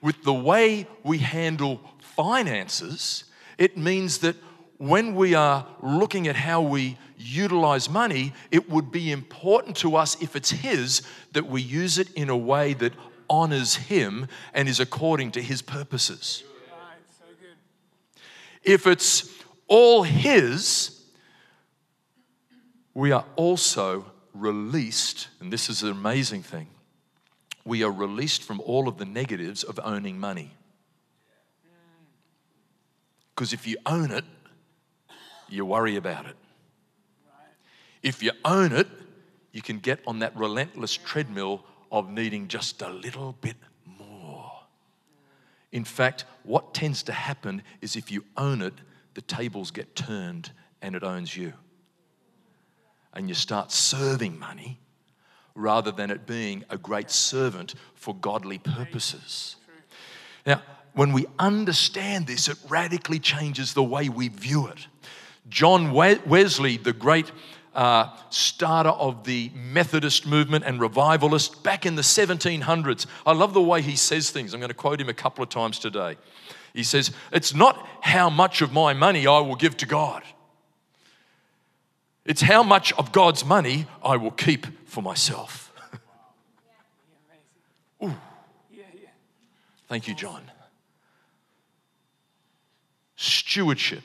With 0.00 0.22
the 0.22 0.34
way 0.34 0.86
we 1.02 1.18
handle 1.18 1.80
finances, 1.98 3.24
it 3.58 3.76
means 3.76 4.18
that 4.18 4.36
when 4.78 5.14
we 5.14 5.34
are 5.34 5.66
looking 5.82 6.28
at 6.28 6.36
how 6.36 6.60
we 6.60 6.98
utilize 7.18 7.88
money, 7.88 8.32
it 8.50 8.68
would 8.68 8.90
be 8.90 9.10
important 9.10 9.76
to 9.78 9.96
us, 9.96 10.20
if 10.20 10.36
it's 10.36 10.50
His, 10.50 11.02
that 11.32 11.46
we 11.46 11.62
use 11.62 11.98
it 11.98 12.12
in 12.12 12.28
a 12.28 12.36
way 12.36 12.74
that 12.74 12.92
honors 13.28 13.76
Him 13.76 14.28
and 14.52 14.68
is 14.68 14.80
according 14.80 15.32
to 15.32 15.42
His 15.42 15.62
purposes. 15.62 16.44
If 18.62 18.86
it's 18.86 19.32
all 19.66 20.02
His, 20.02 21.04
we 22.92 23.12
are 23.12 23.24
also 23.36 24.04
released, 24.34 25.28
and 25.40 25.52
this 25.52 25.70
is 25.70 25.82
an 25.82 25.90
amazing 25.90 26.42
thing, 26.42 26.68
we 27.64 27.82
are 27.82 27.90
released 27.90 28.42
from 28.42 28.60
all 28.60 28.88
of 28.88 28.98
the 28.98 29.04
negatives 29.04 29.62
of 29.64 29.80
owning 29.82 30.18
money. 30.18 30.52
Because 33.34 33.52
if 33.52 33.66
you 33.66 33.76
own 33.86 34.10
it, 34.12 34.24
you 35.48 35.64
worry 35.64 35.96
about 35.96 36.26
it. 36.26 36.36
If 38.02 38.22
you 38.22 38.32
own 38.44 38.72
it, 38.72 38.86
you 39.52 39.62
can 39.62 39.78
get 39.78 40.00
on 40.06 40.20
that 40.20 40.36
relentless 40.36 40.94
treadmill 40.94 41.64
of 41.90 42.10
needing 42.10 42.48
just 42.48 42.82
a 42.82 42.88
little 42.88 43.36
bit 43.40 43.56
more. 43.84 44.52
In 45.72 45.84
fact, 45.84 46.24
what 46.42 46.74
tends 46.74 47.02
to 47.04 47.12
happen 47.12 47.62
is 47.80 47.96
if 47.96 48.10
you 48.10 48.24
own 48.36 48.62
it, 48.62 48.74
the 49.14 49.22
tables 49.22 49.70
get 49.70 49.96
turned 49.96 50.50
and 50.82 50.94
it 50.94 51.02
owns 51.02 51.36
you. 51.36 51.52
And 53.12 53.28
you 53.28 53.34
start 53.34 53.72
serving 53.72 54.38
money 54.38 54.78
rather 55.54 55.90
than 55.90 56.10
it 56.10 56.26
being 56.26 56.64
a 56.68 56.76
great 56.76 57.10
servant 57.10 57.74
for 57.94 58.14
godly 58.14 58.58
purposes. 58.58 59.56
Now, 60.44 60.62
when 60.92 61.12
we 61.12 61.26
understand 61.38 62.26
this, 62.26 62.48
it 62.48 62.58
radically 62.68 63.18
changes 63.18 63.74
the 63.74 63.82
way 63.82 64.08
we 64.08 64.28
view 64.28 64.66
it. 64.68 64.86
John 65.48 65.92
Wesley, 65.92 66.76
the 66.76 66.92
great 66.92 67.30
uh, 67.74 68.08
starter 68.30 68.90
of 68.90 69.24
the 69.24 69.50
Methodist 69.54 70.26
movement 70.26 70.64
and 70.64 70.80
revivalist 70.80 71.62
back 71.62 71.84
in 71.84 71.94
the 71.94 72.02
1700s. 72.02 73.06
I 73.24 73.32
love 73.32 73.54
the 73.54 73.62
way 73.62 73.82
he 73.82 73.96
says 73.96 74.30
things. 74.30 74.54
I'm 74.54 74.60
going 74.60 74.68
to 74.68 74.74
quote 74.74 75.00
him 75.00 75.08
a 75.08 75.14
couple 75.14 75.44
of 75.44 75.50
times 75.50 75.78
today. 75.78 76.16
He 76.72 76.82
says, 76.82 77.10
It's 77.32 77.54
not 77.54 77.86
how 78.00 78.30
much 78.30 78.62
of 78.62 78.72
my 78.72 78.94
money 78.94 79.26
I 79.26 79.40
will 79.40 79.56
give 79.56 79.76
to 79.78 79.86
God, 79.86 80.22
it's 82.24 82.42
how 82.42 82.62
much 82.62 82.92
of 82.94 83.12
God's 83.12 83.44
money 83.44 83.86
I 84.02 84.16
will 84.16 84.32
keep 84.32 84.88
for 84.88 85.02
myself. 85.02 85.72
Ooh. 88.02 88.14
Thank 89.88 90.08
you, 90.08 90.14
John. 90.14 90.42
Stewardship 93.14 94.02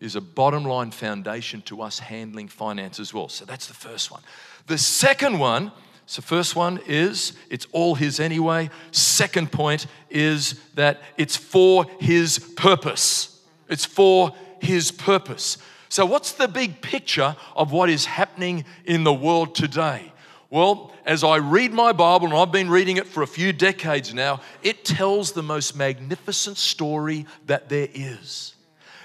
is 0.00 0.16
a 0.16 0.20
bottom 0.20 0.64
line 0.64 0.90
foundation 0.90 1.62
to 1.62 1.82
us 1.82 1.98
handling 1.98 2.48
finance 2.48 3.00
as 3.00 3.14
well. 3.14 3.28
So 3.28 3.44
that's 3.44 3.66
the 3.66 3.74
first 3.74 4.10
one. 4.10 4.22
The 4.66 4.78
second 4.78 5.38
one, 5.38 5.72
so 6.06 6.22
first 6.22 6.54
one 6.54 6.80
is 6.86 7.32
it's 7.50 7.66
all 7.72 7.94
his 7.94 8.20
anyway. 8.20 8.70
Second 8.90 9.52
point 9.52 9.86
is 10.10 10.60
that 10.74 11.00
it's 11.16 11.36
for 11.36 11.86
his 11.98 12.38
purpose. 12.56 13.40
It's 13.68 13.84
for 13.84 14.34
his 14.60 14.90
purpose. 14.90 15.58
So 15.88 16.04
what's 16.04 16.32
the 16.32 16.48
big 16.48 16.82
picture 16.82 17.36
of 17.54 17.72
what 17.72 17.88
is 17.88 18.04
happening 18.04 18.64
in 18.84 19.04
the 19.04 19.14
world 19.14 19.54
today? 19.54 20.12
Well, 20.50 20.92
as 21.04 21.24
I 21.24 21.36
read 21.36 21.72
my 21.72 21.92
Bible, 21.92 22.26
and 22.28 22.36
I've 22.36 22.52
been 22.52 22.70
reading 22.70 22.98
it 22.98 23.06
for 23.06 23.22
a 23.22 23.26
few 23.26 23.52
decades 23.52 24.12
now, 24.12 24.40
it 24.62 24.84
tells 24.84 25.32
the 25.32 25.42
most 25.42 25.76
magnificent 25.76 26.56
story 26.56 27.26
that 27.46 27.68
there 27.68 27.88
is. 27.92 28.55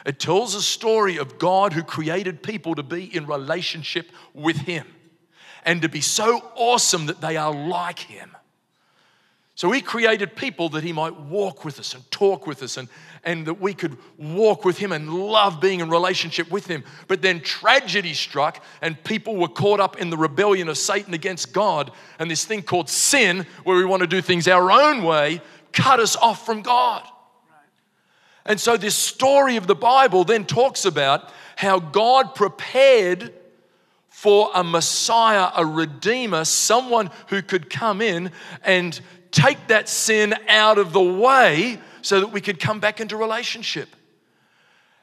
It 0.06 0.20
tells 0.20 0.56
a 0.56 0.62
story 0.62 1.18
of 1.18 1.38
God 1.38 1.74
who 1.74 1.84
created 1.84 2.42
people 2.42 2.76
to 2.76 2.84
be 2.84 3.16
in 3.16 3.28
relationship 3.28 4.10
with 4.34 4.58
Him 4.58 4.88
and 5.64 5.82
to 5.82 5.90
be 5.90 6.02
so 6.02 6.44
awesome 6.56 7.06
that 7.06 7.22
they 7.22 7.38
are 7.38 7.54
like 7.54 8.00
Him. 8.00 8.36
So 9.54 9.70
He 9.72 9.82
created 9.82 10.36
people 10.36 10.70
that 10.70 10.84
He 10.84 10.92
might 10.92 11.16
walk 11.16 11.64
with 11.64 11.80
us 11.80 11.94
and 11.94 12.10
talk 12.10 12.48
with 12.48 12.64
us 12.64 12.78
and, 12.78 12.90
and 13.24 13.46
that 13.46 13.62
we 13.62 13.76
could 13.76 13.96
walk 14.18 14.66
with 14.66 14.80
Him 14.80 14.92
and 14.92 15.14
love 15.14 15.62
being 15.62 15.82
in 15.82 15.90
relationship 15.90 16.50
with 16.50 16.66
Him. 16.66 16.84
But 17.08 17.22
then 17.22 17.42
tragedy 17.42 18.16
struck 18.16 18.64
and 18.82 19.02
people 19.04 19.36
were 19.36 19.48
caught 19.48 19.80
up 19.80 20.00
in 20.00 20.10
the 20.10 20.18
rebellion 20.18 20.68
of 20.68 20.80
Satan 20.80 21.14
against 21.14 21.54
God 21.54 21.92
and 22.18 22.32
this 22.32 22.44
thing 22.44 22.64
called 22.64 22.90
sin, 22.90 23.46
where 23.64 23.78
we 23.78 23.86
want 23.86 24.02
to 24.02 24.08
do 24.08 24.22
things 24.22 24.48
our 24.48 24.72
own 24.72 25.04
way, 25.04 25.42
cut 25.74 26.00
us 26.00 26.16
off 26.16 26.44
from 26.44 26.64
God. 26.64 27.08
And 28.46 28.60
so, 28.60 28.78
this 28.78 28.96
story 28.96 29.56
of 29.58 29.68
the 29.68 29.76
Bible 29.76 30.24
then 30.24 30.46
talks 30.46 30.86
about 30.86 31.32
how 31.56 31.80
God 31.80 32.34
prepared 32.34 33.34
for 34.10 34.50
a 34.54 34.64
Messiah, 34.64 35.52
a 35.56 35.66
Redeemer, 35.66 36.46
someone 36.46 37.12
who 37.28 37.42
could 37.42 37.70
come 37.70 38.02
in 38.02 38.32
and 38.64 39.00
take 39.32 39.68
that 39.68 39.88
sin 39.88 40.36
out 40.48 40.78
of 40.78 40.92
the 40.92 41.02
way 41.02 41.80
so 42.02 42.20
that 42.20 42.28
we 42.28 42.42
could 42.42 42.60
come 42.60 42.80
back 42.80 43.00
into 43.00 43.16
relationship. 43.16 43.90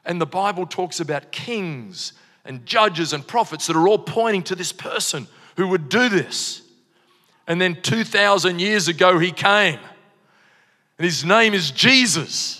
And 0.04 0.20
the 0.20 0.26
Bible 0.26 0.66
talks 0.66 1.00
about 1.00 1.30
kings 1.30 2.12
and 2.44 2.64
judges 2.66 3.12
and 3.12 3.26
prophets 3.26 3.66
that 3.66 3.76
are 3.76 3.86
all 3.86 3.98
pointing 3.98 4.42
to 4.44 4.54
this 4.54 4.72
person 4.72 5.26
who 5.56 5.68
would 5.68 5.88
do 5.88 6.08
this. 6.08 6.62
And 7.46 7.60
then 7.60 7.80
2,000 7.82 8.60
years 8.60 8.88
ago, 8.88 9.18
he 9.18 9.32
came. 9.32 9.78
And 10.98 11.04
his 11.04 11.24
name 11.24 11.54
is 11.54 11.70
Jesus 11.70 12.57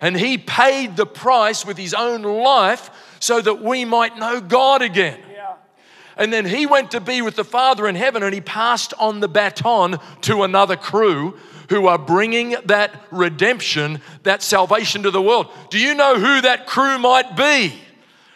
and 0.00 0.16
he 0.16 0.38
paid 0.38 0.96
the 0.96 1.06
price 1.06 1.64
with 1.66 1.76
his 1.76 1.94
own 1.94 2.22
life 2.22 2.90
so 3.20 3.40
that 3.40 3.62
we 3.62 3.84
might 3.84 4.16
know 4.16 4.40
God 4.40 4.82
again. 4.82 5.18
And 6.16 6.32
then 6.32 6.44
he 6.44 6.66
went 6.66 6.90
to 6.90 7.00
be 7.00 7.22
with 7.22 7.36
the 7.36 7.44
Father 7.44 7.86
in 7.86 7.94
heaven 7.94 8.24
and 8.24 8.34
he 8.34 8.40
passed 8.40 8.92
on 8.98 9.20
the 9.20 9.28
baton 9.28 9.98
to 10.22 10.42
another 10.42 10.76
crew 10.76 11.38
who 11.68 11.86
are 11.86 11.98
bringing 11.98 12.56
that 12.64 12.92
redemption, 13.12 14.00
that 14.24 14.42
salvation 14.42 15.04
to 15.04 15.12
the 15.12 15.22
world. 15.22 15.46
Do 15.70 15.78
you 15.78 15.94
know 15.94 16.18
who 16.18 16.40
that 16.40 16.66
crew 16.66 16.98
might 16.98 17.36
be 17.36 17.72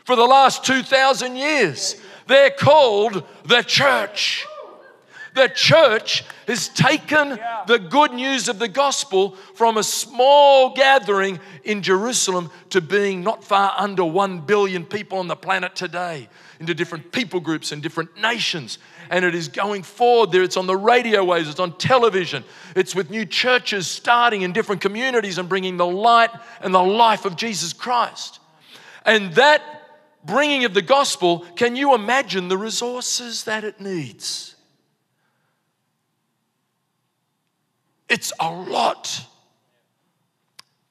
for 0.04 0.14
the 0.14 0.24
last 0.24 0.64
2,000 0.64 1.34
years? 1.34 1.96
They're 2.28 2.50
called 2.50 3.24
the 3.44 3.62
church. 3.62 4.46
The 5.34 5.48
church 5.48 6.24
has 6.46 6.68
taken 6.68 7.38
the 7.66 7.78
good 7.78 8.12
news 8.12 8.48
of 8.48 8.58
the 8.58 8.68
gospel 8.68 9.36
from 9.54 9.76
a 9.76 9.82
small 9.82 10.74
gathering 10.74 11.40
in 11.64 11.82
Jerusalem 11.82 12.50
to 12.70 12.80
being 12.80 13.22
not 13.22 13.44
far 13.44 13.74
under 13.76 14.04
1 14.04 14.40
billion 14.40 14.84
people 14.84 15.18
on 15.18 15.28
the 15.28 15.36
planet 15.36 15.74
today, 15.74 16.28
into 16.60 16.74
different 16.74 17.12
people 17.12 17.40
groups 17.40 17.72
and 17.72 17.82
different 17.82 18.16
nations. 18.20 18.78
And 19.10 19.24
it 19.24 19.34
is 19.34 19.48
going 19.48 19.82
forward 19.82 20.32
there. 20.32 20.42
It's 20.42 20.56
on 20.56 20.66
the 20.66 20.76
radio 20.76 21.24
waves, 21.24 21.48
it's 21.48 21.60
on 21.60 21.76
television, 21.78 22.44
it's 22.74 22.94
with 22.94 23.10
new 23.10 23.26
churches 23.26 23.86
starting 23.86 24.42
in 24.42 24.52
different 24.52 24.80
communities 24.80 25.38
and 25.38 25.48
bringing 25.48 25.76
the 25.76 25.86
light 25.86 26.30
and 26.60 26.74
the 26.74 26.82
life 26.82 27.24
of 27.24 27.36
Jesus 27.36 27.72
Christ. 27.72 28.40
And 29.04 29.34
that 29.34 29.62
bringing 30.24 30.64
of 30.64 30.74
the 30.74 30.82
gospel, 30.82 31.40
can 31.56 31.76
you 31.76 31.94
imagine 31.94 32.48
the 32.48 32.58
resources 32.58 33.44
that 33.44 33.64
it 33.64 33.80
needs? 33.80 34.51
It's 38.12 38.32
a 38.38 38.50
lot. 38.50 39.26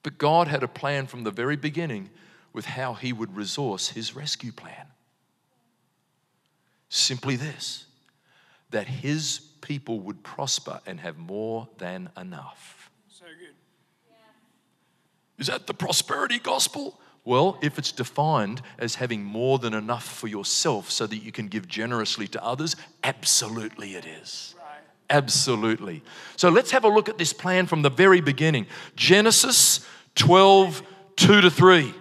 But 0.03 0.17
God 0.17 0.47
had 0.47 0.63
a 0.63 0.67
plan 0.67 1.07
from 1.07 1.23
the 1.23 1.31
very 1.31 1.55
beginning 1.55 2.09
with 2.51 2.65
how 2.65 2.95
He 2.95 3.13
would 3.13 3.35
resource 3.35 3.89
His 3.89 4.15
rescue 4.15 4.51
plan. 4.51 4.87
Simply 6.89 7.37
this 7.37 7.85
that 8.71 8.87
his 8.87 9.39
people 9.61 9.99
would 9.99 10.23
prosper 10.23 10.79
and 10.85 10.99
have 11.01 11.17
more 11.17 11.67
than 11.77 12.09
enough. 12.17 12.89
So 13.09 13.25
good. 13.25 13.53
Is 15.37 15.47
that 15.47 15.67
the 15.67 15.73
prosperity 15.73 16.39
gospel? 16.39 16.99
Well, 17.23 17.59
if 17.61 17.77
it's 17.77 17.91
defined 17.91 18.61
as 18.79 18.95
having 18.95 19.23
more 19.23 19.59
than 19.59 19.73
enough 19.73 20.05
for 20.05 20.27
yourself 20.27 20.89
so 20.89 21.05
that 21.05 21.17
you 21.17 21.31
can 21.31 21.49
give 21.49 21.67
generously 21.67 22.27
to 22.29 22.43
others, 22.43 22.75
absolutely 23.03 23.95
it 23.95 24.05
is. 24.05 24.55
Absolutely. 25.11 26.03
So 26.37 26.47
let's 26.47 26.71
have 26.71 26.85
a 26.85 26.87
look 26.87 27.09
at 27.09 27.17
this 27.17 27.33
plan 27.33 27.67
from 27.67 27.81
the 27.81 27.89
very 27.89 28.21
beginning. 28.21 28.65
Genesis 28.95 29.85
12, 30.15 30.81
2 31.17 31.41
to 31.41 31.51
3. 31.51 31.93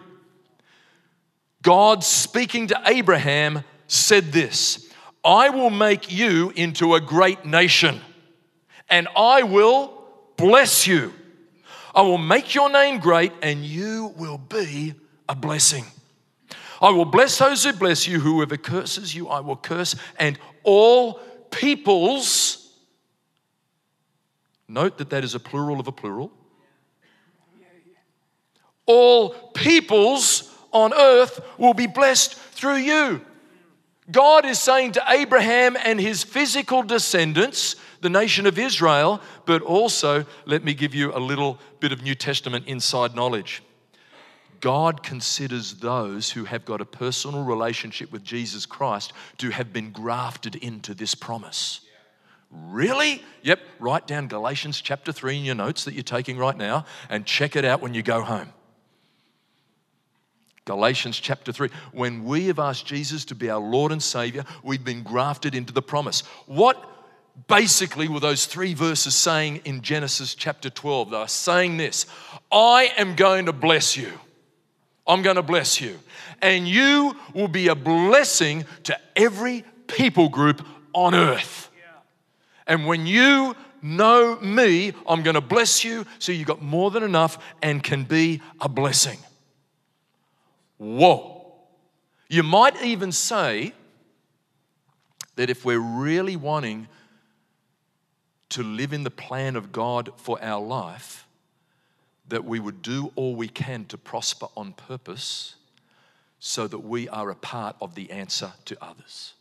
God 1.61 2.05
speaking 2.05 2.69
to 2.69 2.81
Abraham 2.87 3.65
said 3.89 4.33
this 4.33 4.89
I 5.25 5.51
will 5.51 5.71
make 5.71 6.11
you 6.11 6.53
into 6.55 6.95
a 6.95 7.01
great 7.01 7.45
nation, 7.45 8.01
and 8.89 9.09
I 9.17 9.43
will 9.43 10.05
bless 10.37 10.87
you. 10.87 11.13
I 11.93 12.03
will 12.03 12.19
make 12.19 12.55
your 12.55 12.71
name 12.71 13.01
great, 13.01 13.33
and 13.43 13.65
you 13.65 14.15
will 14.17 14.39
be 14.39 14.95
a 15.29 15.35
blessing. 15.35 15.85
I 16.81 16.91
will 16.91 17.05
bless 17.05 17.37
those 17.39 17.65
who 17.65 17.73
bless 17.73 18.07
you. 18.07 18.21
Whoever 18.21 18.57
curses 18.57 19.15
you, 19.15 19.29
I 19.29 19.41
will 19.41 19.57
curse. 19.57 19.97
And 20.17 20.39
all 20.63 21.15
peoples, 21.51 22.60
note 24.71 24.99
that 24.99 25.11
that 25.11 25.25
is 25.25 25.35
a 25.35 25.41
plural 25.41 25.81
of 25.81 25.87
a 25.87 25.93
plural. 25.93 26.33
All 28.87 29.31
peoples 29.55 30.53
on 30.73 30.93
earth 30.95 31.41
will 31.59 31.75
be 31.75 31.87
blessed 31.87 32.35
through 32.35 32.77
you. 32.77 33.21
God 34.11 34.45
is 34.45 34.59
saying 34.59 34.93
to 34.93 35.05
Abraham 35.09 35.77
and 35.85 36.01
his 36.01 36.25
physical 36.25 36.83
descendants, 36.83 37.77
the 38.01 38.09
nation 38.09 38.47
of 38.47 38.59
Israel, 38.59 39.21
but 39.47 39.63
also, 39.63 40.25
let 40.47 40.65
me 40.65 40.75
give 40.75 40.95
you 40.95 41.15
a 41.15 41.21
little 41.21 41.59
bit 41.79 41.93
of 41.93 42.03
New 42.03 42.15
Testament 42.15 42.67
inside 42.67 43.15
knowledge. 43.15 43.63
God 44.61 45.03
considers 45.03 45.75
those 45.75 46.31
who 46.31 46.45
have 46.45 46.65
got 46.65 46.81
a 46.81 46.85
personal 46.85 47.45
relationship 47.45 48.11
with 48.13 48.25
Jesus 48.25 48.67
Christ 48.67 49.13
to 49.39 49.51
have 49.51 49.73
been 49.73 49.91
grafted 49.91 50.57
into 50.57 50.93
this 50.95 51.15
promise. 51.15 51.81
Really? 52.51 53.23
Yep, 53.43 53.61
write 53.79 54.07
down 54.07 54.27
Galatians 54.27 54.81
chapter 54.81 55.13
3 55.13 55.39
in 55.39 55.45
your 55.45 55.55
notes 55.55 55.85
that 55.85 55.95
you're 55.95 56.03
taking 56.03 56.37
right 56.37 56.57
now 56.57 56.85
and 57.09 57.25
check 57.25 57.55
it 57.55 57.65
out 57.65 57.81
when 57.81 57.95
you 57.95 58.03
go 58.03 58.23
home. 58.23 58.53
Galatians 60.65 61.19
chapter 61.19 61.53
3. 61.53 61.69
When 61.93 62.25
we 62.25 62.47
have 62.47 62.59
asked 62.59 62.87
Jesus 62.87 63.25
to 63.27 63.35
be 63.35 63.51
our 63.51 63.61
Lord 63.61 63.93
and 63.93 64.03
Savior, 64.03 64.45
we've 64.63 64.85
been 64.85 65.03
grafted 65.03 65.55
into 65.55 65.73
the 65.73 65.83
promise. 65.83 66.21
What 66.47 66.81
basically 67.49 68.09
were 68.09 68.21
those 68.21 68.47
three 68.47 68.75
verses 68.75 69.17
saying 69.17 69.63
in 69.65 69.83
Genesis 69.83 70.35
chapter 70.35 70.71
12? 70.71 71.11
They 71.11 71.17
are 71.17 71.29
saying 71.29 71.77
this 71.77 72.07
I 72.53 72.93
am 72.97 73.17
going 73.17 73.47
to 73.47 73.53
bless 73.53 73.97
you. 73.97 74.13
I'm 75.07 75.23
going 75.23 75.37
to 75.37 75.43
bless 75.43 75.81
you. 75.81 75.99
And 76.41 76.69
you 76.69 77.17
will 77.35 77.49
be 77.49 77.67
a 77.69 77.75
blessing 77.75 78.65
to 78.85 78.97
every 79.17 79.65
people 79.89 80.29
group 80.29 80.65
on 80.93 81.17
earth. 81.17 81.60
And 82.71 82.87
when 82.87 83.05
you 83.05 83.57
know 83.83 84.39
me, 84.41 84.93
I'm 85.05 85.25
going 85.25 85.35
to 85.35 85.41
bless 85.41 85.83
you 85.83 86.07
so 86.21 86.31
you've 86.31 86.47
got 86.47 86.63
more 86.63 86.93
than 86.93 87.03
enough 87.03 87.37
and 87.61 87.83
can 87.83 88.05
be 88.05 88.41
a 88.61 88.69
blessing. 88.69 89.19
Whoa. 90.79 91.53
You 92.29 92.45
might 92.45 92.81
even 92.81 93.11
say 93.11 93.75
that 95.35 95.51
if 95.51 95.65
we're 95.65 95.81
really 95.81 96.37
wanting 96.37 96.87
to 98.51 98.63
live 98.63 98.93
in 98.93 99.03
the 99.03 99.11
plan 99.11 99.57
of 99.57 99.73
God 99.73 100.11
for 100.17 100.41
our 100.41 100.65
life, 100.65 101.27
that 102.29 102.45
we 102.45 102.61
would 102.61 102.83
do 102.83 103.11
all 103.17 103.35
we 103.35 103.49
can 103.49 103.85
to 103.87 103.99
prosper 103.99 104.47
on 104.57 104.75
purpose 104.75 105.57
so 106.39 106.69
that 106.69 106.79
we 106.79 107.09
are 107.09 107.31
a 107.31 107.35
part 107.35 107.75
of 107.81 107.97
the 107.97 108.13
answer 108.13 108.53
to 108.67 108.77
others. 108.81 109.35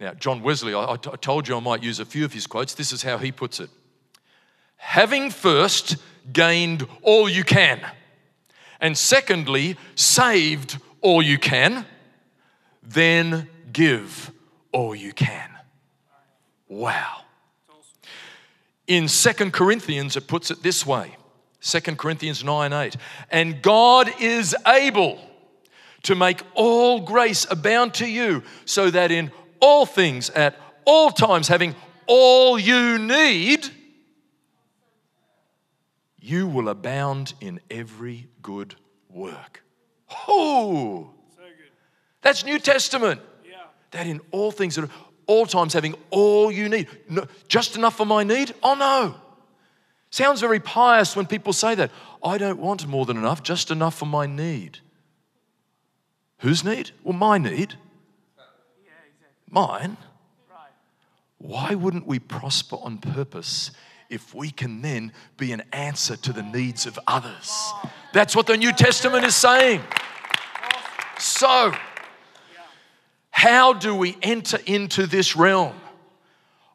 Now, 0.00 0.14
John 0.14 0.42
Wesley, 0.42 0.74
I, 0.74 0.92
I 0.92 0.96
told 0.96 1.46
you 1.46 1.56
I 1.56 1.60
might 1.60 1.82
use 1.82 2.00
a 2.00 2.06
few 2.06 2.24
of 2.24 2.32
his 2.32 2.46
quotes. 2.46 2.72
This 2.72 2.90
is 2.90 3.02
how 3.02 3.18
he 3.18 3.30
puts 3.30 3.60
it 3.60 3.68
Having 4.76 5.30
first 5.30 5.98
gained 6.32 6.86
all 7.02 7.28
you 7.28 7.44
can, 7.44 7.80
and 8.80 8.96
secondly, 8.96 9.76
saved 9.94 10.78
all 11.02 11.22
you 11.22 11.38
can, 11.38 11.84
then 12.82 13.46
give 13.72 14.30
all 14.72 14.94
you 14.94 15.12
can. 15.12 15.50
Wow. 16.66 17.24
In 18.86 19.06
Second 19.06 19.52
Corinthians, 19.52 20.16
it 20.16 20.26
puts 20.26 20.50
it 20.50 20.62
this 20.62 20.86
way 20.86 21.14
Second 21.60 21.98
Corinthians 21.98 22.42
9 22.42 22.72
8. 22.72 22.96
And 23.30 23.60
God 23.60 24.10
is 24.18 24.56
able 24.66 25.20
to 26.04 26.14
make 26.14 26.42
all 26.54 27.00
grace 27.00 27.46
abound 27.50 27.92
to 27.94 28.06
you, 28.06 28.42
so 28.64 28.90
that 28.90 29.10
in 29.10 29.30
all 29.60 29.86
things, 29.86 30.30
at 30.30 30.56
all 30.84 31.10
times, 31.10 31.48
having 31.48 31.74
all 32.06 32.58
you 32.58 32.98
need, 32.98 33.68
you 36.20 36.46
will 36.46 36.68
abound 36.68 37.34
in 37.40 37.60
every 37.70 38.28
good 38.42 38.74
work. 39.08 39.62
Oh, 40.28 41.10
So 41.36 41.42
good. 41.42 41.70
that's 42.22 42.44
New 42.44 42.58
Testament. 42.58 43.20
Yeah. 43.44 43.56
That 43.92 44.06
in 44.06 44.20
all 44.30 44.50
things, 44.52 44.76
at 44.78 44.88
all 45.26 45.46
times, 45.46 45.72
having 45.72 45.94
all 46.10 46.50
you 46.50 46.68
need. 46.68 46.88
No, 47.08 47.26
just 47.48 47.76
enough 47.76 47.96
for 47.96 48.04
my 48.06 48.24
need? 48.24 48.54
Oh 48.62 48.74
no. 48.74 49.14
Sounds 50.10 50.40
very 50.40 50.58
pious 50.58 51.14
when 51.14 51.26
people 51.26 51.52
say 51.52 51.76
that. 51.76 51.90
I 52.22 52.36
don't 52.36 52.58
want 52.58 52.86
more 52.86 53.06
than 53.06 53.16
enough, 53.16 53.42
just 53.44 53.70
enough 53.70 53.96
for 53.96 54.06
my 54.06 54.26
need. 54.26 54.80
Whose 56.38 56.64
need? 56.64 56.90
Well, 57.04 57.16
my 57.16 57.38
need. 57.38 57.76
Mine. 59.50 59.96
Why 61.38 61.74
wouldn't 61.74 62.06
we 62.06 62.18
prosper 62.18 62.76
on 62.76 62.98
purpose 62.98 63.70
if 64.10 64.34
we 64.34 64.50
can 64.50 64.82
then 64.82 65.12
be 65.38 65.52
an 65.52 65.62
answer 65.72 66.16
to 66.16 66.32
the 66.32 66.42
needs 66.42 66.86
of 66.86 66.98
others? 67.06 67.72
That's 68.12 68.36
what 68.36 68.46
the 68.46 68.56
New 68.56 68.72
Testament 68.72 69.24
is 69.24 69.34
saying. 69.34 69.80
So, 71.18 71.72
how 73.30 73.72
do 73.72 73.94
we 73.94 74.16
enter 74.22 74.58
into 74.66 75.06
this 75.06 75.34
realm 75.34 75.74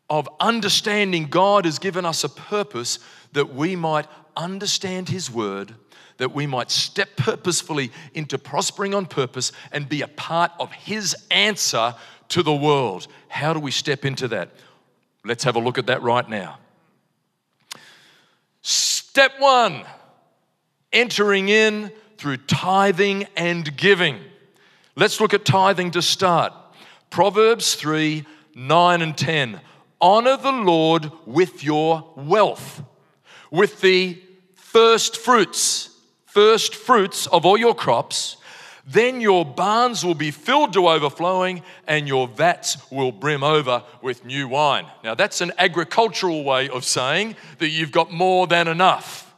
of 0.09 0.27
understanding 0.39 1.27
God 1.27 1.65
has 1.65 1.79
given 1.79 2.05
us 2.05 2.23
a 2.23 2.29
purpose 2.29 2.99
that 3.33 3.53
we 3.53 3.75
might 3.75 4.07
understand 4.35 5.09
His 5.09 5.29
Word, 5.29 5.75
that 6.17 6.33
we 6.33 6.47
might 6.47 6.71
step 6.71 7.15
purposefully 7.17 7.91
into 8.13 8.37
prospering 8.37 8.93
on 8.93 9.05
purpose 9.05 9.51
and 9.71 9.89
be 9.89 10.01
a 10.01 10.07
part 10.07 10.51
of 10.59 10.71
His 10.71 11.15
answer 11.31 11.95
to 12.29 12.43
the 12.43 12.55
world? 12.55 13.07
How 13.27 13.53
do 13.53 13.59
we 13.59 13.71
step 13.71 14.05
into 14.05 14.27
that? 14.29 14.49
Let's 15.23 15.43
have 15.43 15.55
a 15.55 15.59
look 15.59 15.77
at 15.77 15.87
that 15.87 16.01
right 16.01 16.27
now. 16.29 16.59
Step 18.61 19.33
one 19.39 19.85
entering 20.91 21.49
in 21.49 21.91
through 22.17 22.37
tithing 22.37 23.27
and 23.35 23.75
giving. 23.77 24.19
Let's 24.95 25.19
look 25.19 25.33
at 25.33 25.45
tithing 25.45 25.91
to 25.91 26.01
start. 26.01 26.53
Proverbs 27.09 27.75
3 27.75 28.25
9 28.57 29.01
and 29.01 29.17
10. 29.17 29.59
Honor 29.99 30.37
the 30.37 30.51
Lord 30.51 31.11
with 31.25 31.63
your 31.63 32.13
wealth, 32.15 32.81
with 33.51 33.81
the 33.81 34.21
first 34.55 35.17
fruits, 35.17 35.89
first 36.25 36.75
fruits 36.75 37.27
of 37.27 37.45
all 37.45 37.57
your 37.57 37.75
crops. 37.75 38.37
Then 38.87 39.19
your 39.19 39.43
barns 39.43 40.05
will 40.05 40.13
be 40.13 40.29
filled 40.29 40.73
to 40.73 40.87
overflowing, 40.87 41.63
and 41.87 42.07
your 42.07 42.27
vats 42.27 42.77
will 42.91 43.11
brim 43.11 43.43
over 43.43 43.83
with 44.01 44.25
new 44.25 44.47
wine. 44.47 44.85
Now, 45.03 45.15
that's 45.15 45.41
an 45.41 45.53
agricultural 45.57 46.43
way 46.43 46.69
of 46.69 46.85
saying 46.85 47.35
that 47.57 47.69
you've 47.69 47.91
got 47.91 48.11
more 48.11 48.45
than 48.45 48.67
enough. 48.67 49.33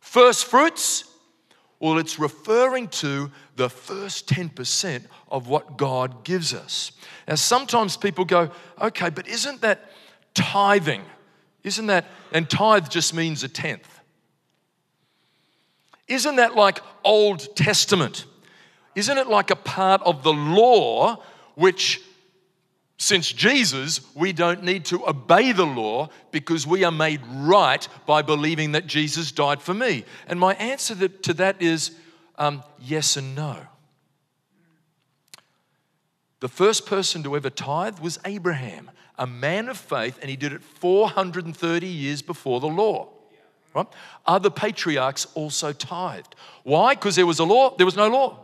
First 0.00 0.46
fruits, 0.46 1.04
well, 1.78 1.98
it's 1.98 2.18
referring 2.18 2.88
to 2.88 3.30
the 3.54 3.68
first 3.68 4.28
10% 4.28 5.04
of 5.28 5.46
what 5.46 5.76
God 5.76 6.24
gives 6.24 6.54
us. 6.54 6.90
Now, 7.28 7.36
sometimes 7.36 7.96
people 7.96 8.24
go, 8.24 8.50
okay, 8.80 9.10
but 9.10 9.28
isn't 9.28 9.60
that 9.60 9.90
tithing? 10.34 11.02
Isn't 11.62 11.86
that, 11.86 12.06
and 12.32 12.48
tithe 12.48 12.88
just 12.88 13.14
means 13.14 13.44
a 13.44 13.48
tenth. 13.48 13.95
Isn't 16.08 16.36
that 16.36 16.54
like 16.54 16.80
Old 17.04 17.56
Testament? 17.56 18.24
Isn't 18.94 19.18
it 19.18 19.26
like 19.26 19.50
a 19.50 19.56
part 19.56 20.02
of 20.02 20.22
the 20.22 20.32
law 20.32 21.22
which 21.54 22.00
since 22.98 23.30
Jesus, 23.30 24.00
we 24.14 24.32
don't 24.32 24.62
need 24.62 24.86
to 24.86 25.06
obey 25.06 25.52
the 25.52 25.66
law 25.66 26.08
because 26.30 26.66
we 26.66 26.82
are 26.82 26.92
made 26.92 27.20
right 27.26 27.86
by 28.06 28.22
believing 28.22 28.72
that 28.72 28.86
Jesus 28.86 29.32
died 29.32 29.60
for 29.60 29.74
me. 29.74 30.04
And 30.26 30.40
my 30.40 30.54
answer 30.54 31.08
to 31.08 31.34
that 31.34 31.60
is 31.60 31.90
um, 32.38 32.62
yes 32.80 33.16
and 33.18 33.34
no. 33.34 33.58
The 36.40 36.48
first 36.48 36.86
person 36.86 37.22
to 37.24 37.36
ever 37.36 37.50
tithe 37.50 37.98
was 37.98 38.18
Abraham, 38.24 38.90
a 39.18 39.26
man 39.26 39.68
of 39.68 39.76
faith, 39.76 40.18
and 40.22 40.30
he 40.30 40.36
did 40.36 40.52
it 40.52 40.62
430 40.62 41.86
years 41.86 42.22
before 42.22 42.60
the 42.60 42.66
law. 42.66 43.08
Right? 43.76 43.86
Other 44.24 44.48
patriarchs 44.48 45.26
also 45.34 45.72
tithed. 45.72 46.34
Why? 46.62 46.94
Because 46.94 47.14
there 47.14 47.26
was 47.26 47.38
a 47.38 47.44
law, 47.44 47.76
there 47.76 47.84
was 47.84 47.94
no 47.94 48.08
law. 48.08 48.38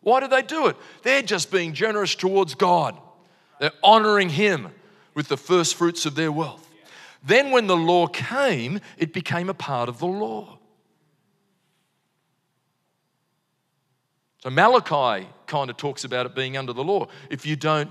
Why 0.00 0.20
did 0.20 0.30
they 0.30 0.40
do 0.40 0.66
it? 0.66 0.76
They're 1.02 1.20
just 1.20 1.52
being 1.52 1.74
generous 1.74 2.14
towards 2.14 2.54
God. 2.54 2.98
They're 3.60 3.72
honoring 3.84 4.30
Him 4.30 4.70
with 5.14 5.28
the 5.28 5.36
first 5.36 5.74
fruits 5.74 6.06
of 6.06 6.14
their 6.14 6.32
wealth. 6.32 6.66
Then, 7.22 7.50
when 7.50 7.66
the 7.66 7.76
law 7.76 8.06
came, 8.06 8.80
it 8.96 9.12
became 9.12 9.50
a 9.50 9.54
part 9.54 9.90
of 9.90 9.98
the 9.98 10.06
law. 10.06 10.58
So, 14.38 14.48
Malachi 14.50 15.28
kind 15.46 15.68
of 15.68 15.76
talks 15.76 16.02
about 16.02 16.24
it 16.24 16.34
being 16.34 16.56
under 16.56 16.72
the 16.72 16.82
law. 16.82 17.08
If 17.30 17.44
you 17.44 17.56
don't 17.56 17.90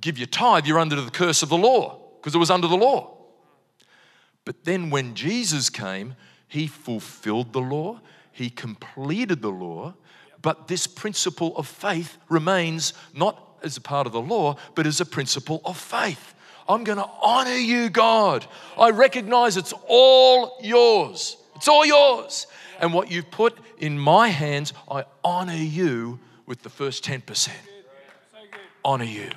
give 0.00 0.16
your 0.16 0.26
tithe, 0.26 0.66
you're 0.66 0.80
under 0.80 1.00
the 1.00 1.10
curse 1.10 1.42
of 1.42 1.50
the 1.50 1.58
law 1.58 2.00
because 2.18 2.34
it 2.34 2.38
was 2.38 2.50
under 2.50 2.66
the 2.66 2.76
law. 2.76 3.15
But 4.46 4.64
then 4.64 4.88
when 4.88 5.14
Jesus 5.14 5.68
came, 5.68 6.14
he 6.48 6.66
fulfilled 6.68 7.52
the 7.52 7.60
law, 7.60 8.00
he 8.32 8.48
completed 8.48 9.42
the 9.42 9.50
law, 9.50 9.94
but 10.40 10.68
this 10.68 10.86
principle 10.86 11.54
of 11.56 11.66
faith 11.66 12.16
remains 12.28 12.94
not 13.12 13.58
as 13.62 13.76
a 13.76 13.80
part 13.80 14.06
of 14.06 14.12
the 14.12 14.20
law, 14.20 14.56
but 14.76 14.86
as 14.86 15.00
a 15.00 15.04
principle 15.04 15.60
of 15.64 15.76
faith. 15.76 16.34
I'm 16.68 16.84
going 16.84 16.98
to 16.98 17.10
honor 17.20 17.56
you, 17.56 17.90
God. 17.90 18.46
I 18.78 18.90
recognize 18.90 19.56
it's 19.56 19.74
all 19.88 20.58
yours. 20.62 21.36
It's 21.56 21.66
all 21.68 21.84
yours. 21.84 22.46
And 22.80 22.94
what 22.94 23.10
you've 23.10 23.30
put 23.30 23.58
in 23.78 23.98
my 23.98 24.28
hands, 24.28 24.72
I 24.88 25.04
honor 25.24 25.56
you 25.56 26.20
with 26.46 26.62
the 26.62 26.70
first 26.70 27.04
10%. 27.04 27.50
Honor 28.84 29.04
you. 29.04 29.30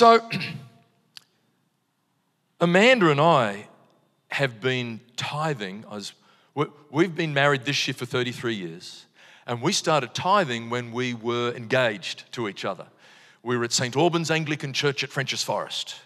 So, 0.00 0.26
Amanda 2.62 3.10
and 3.10 3.20
I 3.20 3.66
have 4.28 4.58
been 4.58 5.00
tithing. 5.18 5.84
Was, 5.92 6.14
we've 6.90 7.14
been 7.14 7.34
married 7.34 7.66
this 7.66 7.86
year 7.86 7.92
for 7.92 8.06
33 8.06 8.54
years, 8.54 9.04
and 9.46 9.60
we 9.60 9.72
started 9.72 10.14
tithing 10.14 10.70
when 10.70 10.92
we 10.92 11.12
were 11.12 11.52
engaged 11.54 12.32
to 12.32 12.48
each 12.48 12.64
other. 12.64 12.86
We 13.42 13.58
were 13.58 13.64
at 13.64 13.72
St. 13.72 13.94
Albans 13.94 14.30
Anglican 14.30 14.72
Church 14.72 15.04
at 15.04 15.10
Frenchs 15.10 15.42
Forest, 15.42 15.96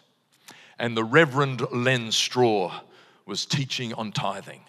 and 0.76 0.96
the 0.96 1.04
Reverend 1.04 1.62
Len 1.70 2.11
Straw 2.11 2.80
was 3.26 3.46
teaching 3.46 3.94
on 3.94 4.11
tithing. 4.11 4.62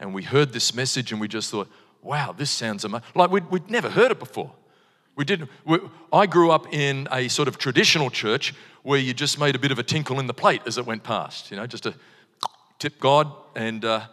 And 0.00 0.12
we 0.12 0.24
heard 0.24 0.52
this 0.52 0.74
message, 0.74 1.12
and 1.12 1.20
we 1.20 1.28
just 1.28 1.52
thought, 1.52 1.70
wow, 2.02 2.34
this 2.36 2.50
sounds 2.50 2.84
amazing. 2.84 3.06
Like 3.14 3.30
we'd, 3.30 3.48
we'd 3.52 3.70
never 3.70 3.88
heard 3.88 4.10
it 4.10 4.18
before. 4.18 4.50
We 5.16 5.24
didn't. 5.24 5.50
We, 5.64 5.78
I 6.12 6.26
grew 6.26 6.50
up 6.50 6.72
in 6.72 7.08
a 7.12 7.28
sort 7.28 7.48
of 7.48 7.58
traditional 7.58 8.10
church 8.10 8.54
where 8.82 8.98
you 8.98 9.14
just 9.14 9.38
made 9.38 9.54
a 9.54 9.58
bit 9.58 9.70
of 9.70 9.78
a 9.78 9.82
tinkle 9.82 10.18
in 10.18 10.26
the 10.26 10.34
plate 10.34 10.62
as 10.66 10.76
it 10.76 10.86
went 10.86 11.04
past, 11.04 11.50
you 11.50 11.56
know, 11.56 11.66
just 11.66 11.86
a 11.86 11.94
tip 12.78 12.98
God. 12.98 13.30
And 13.54 13.84
uh, 13.84 14.06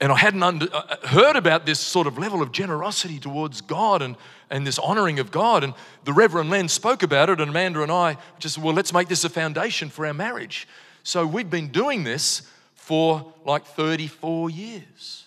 and 0.00 0.10
I 0.10 0.16
hadn't 0.16 0.42
under, 0.42 0.66
uh, 0.74 0.78
uh, 0.78 1.08
heard 1.08 1.36
about 1.36 1.64
this 1.64 1.78
sort 1.78 2.06
of 2.06 2.18
level 2.18 2.42
of 2.42 2.50
generosity 2.52 3.18
towards 3.18 3.60
God 3.60 4.02
and 4.02 4.16
and 4.50 4.66
this 4.66 4.78
honoring 4.78 5.18
of 5.18 5.30
God. 5.30 5.64
And 5.64 5.72
the 6.04 6.12
Reverend 6.12 6.50
Len 6.50 6.68
spoke 6.68 7.02
about 7.02 7.30
it, 7.30 7.40
and 7.40 7.50
Amanda 7.50 7.82
and 7.82 7.90
I 7.90 8.18
just 8.38 8.56
said, 8.56 8.64
well, 8.64 8.74
let's 8.74 8.92
make 8.92 9.08
this 9.08 9.24
a 9.24 9.30
foundation 9.30 9.88
for 9.88 10.06
our 10.06 10.12
marriage. 10.12 10.68
So 11.04 11.26
we've 11.26 11.48
been 11.48 11.68
doing 11.68 12.04
this 12.04 12.42
for 12.74 13.32
like 13.44 13.64
34 13.64 14.50
years. 14.50 15.26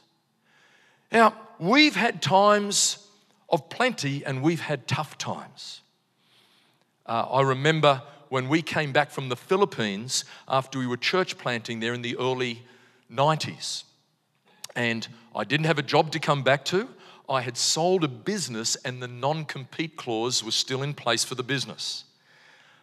Now 1.12 1.34
we've 1.58 1.96
had 1.96 2.22
times 2.22 3.05
of 3.50 3.70
plenty 3.70 4.26
and 4.26 4.42
we've 4.42 4.62
had 4.62 4.88
tough 4.88 5.18
times. 5.18 5.82
Uh, 7.06 7.26
I 7.30 7.42
remember 7.42 8.02
when 8.30 8.50
we 8.50 8.62
came 8.62 8.92
back 8.92 9.12
from 9.12 9.30
the 9.30 9.36
Philippines 9.36 10.26
after 10.48 10.80
we 10.80 10.88
were 10.88 10.98
church 10.98 11.38
planting 11.38 11.80
there 11.80 11.94
in 11.94 12.02
the 12.02 12.18
early 12.18 12.64
90s. 13.12 13.84
And 14.76 15.08
I 15.36 15.44
didn't 15.44 15.68
have 15.68 15.80
a 15.80 15.84
job 15.84 16.12
to 16.12 16.20
come 16.20 16.44
back 16.44 16.66
to. 16.66 16.90
I 17.30 17.42
had 17.42 17.58
sold 17.58 18.04
a 18.04 18.08
business 18.08 18.76
and 18.84 19.02
the 19.02 19.08
non 19.08 19.46
compete 19.46 19.96
clause 19.96 20.44
was 20.44 20.56
still 20.56 20.84
in 20.84 20.94
place 20.94 21.24
for 21.24 21.36
the 21.36 21.44
business. 21.44 22.04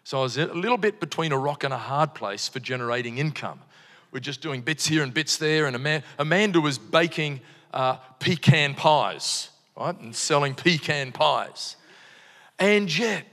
So 0.05 0.18
I 0.18 0.22
was 0.22 0.37
a 0.37 0.46
little 0.46 0.79
bit 0.79 1.01
between 1.01 1.33
a 1.33 1.38
rock 1.38 1.64
and 1.64 1.72
a 1.72 1.79
hard 1.79 2.14
place 2.14 2.48
for 2.48 2.59
generating 2.59 3.18
income. 3.18 3.61
We're 4.11 4.20
just 4.20 4.40
doing 4.40 4.61
bits 4.61 4.87
here 4.87 5.03
and 5.03 5.14
bits 5.14 5.37
there, 5.37 5.66
and 5.66 6.03
Amanda 6.18 6.61
was 6.61 6.77
baking 6.77 7.40
uh, 7.72 7.96
pecan 8.18 8.75
pies 8.75 9.52
right? 9.76 9.98
And 10.00 10.14
selling 10.14 10.54
pecan 10.54 11.12
pies. 11.12 11.76
And 12.58 12.96
yet, 12.96 13.24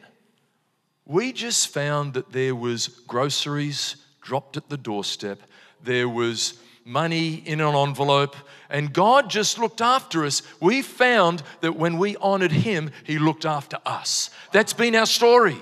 we 1.06 1.34
just 1.34 1.70
found 1.70 2.14
that 2.14 2.32
there 2.32 2.56
was 2.56 2.88
groceries 2.88 3.96
dropped 4.22 4.58
at 4.58 4.70
the 4.70 4.78
doorstep. 4.78 5.42
There 5.84 6.10
was 6.10 6.60
money 6.86 7.36
in 7.46 7.62
an 7.62 7.76
envelope, 7.76 8.36
and 8.70 8.94
God 8.94 9.30
just 9.30 9.58
looked 9.60 9.82
after 9.82 10.26
us. 10.26 10.42
We 10.60 10.82
found 10.82 11.44
that 11.62 11.76
when 11.76 11.98
we 11.98 12.16
honored 12.18 12.52
Him, 12.52 12.92
He 13.04 13.20
looked 13.20 13.46
after 13.46 13.78
us. 13.86 14.30
That's 14.52 14.74
been 14.74 14.96
our 14.96 15.06
story. 15.06 15.58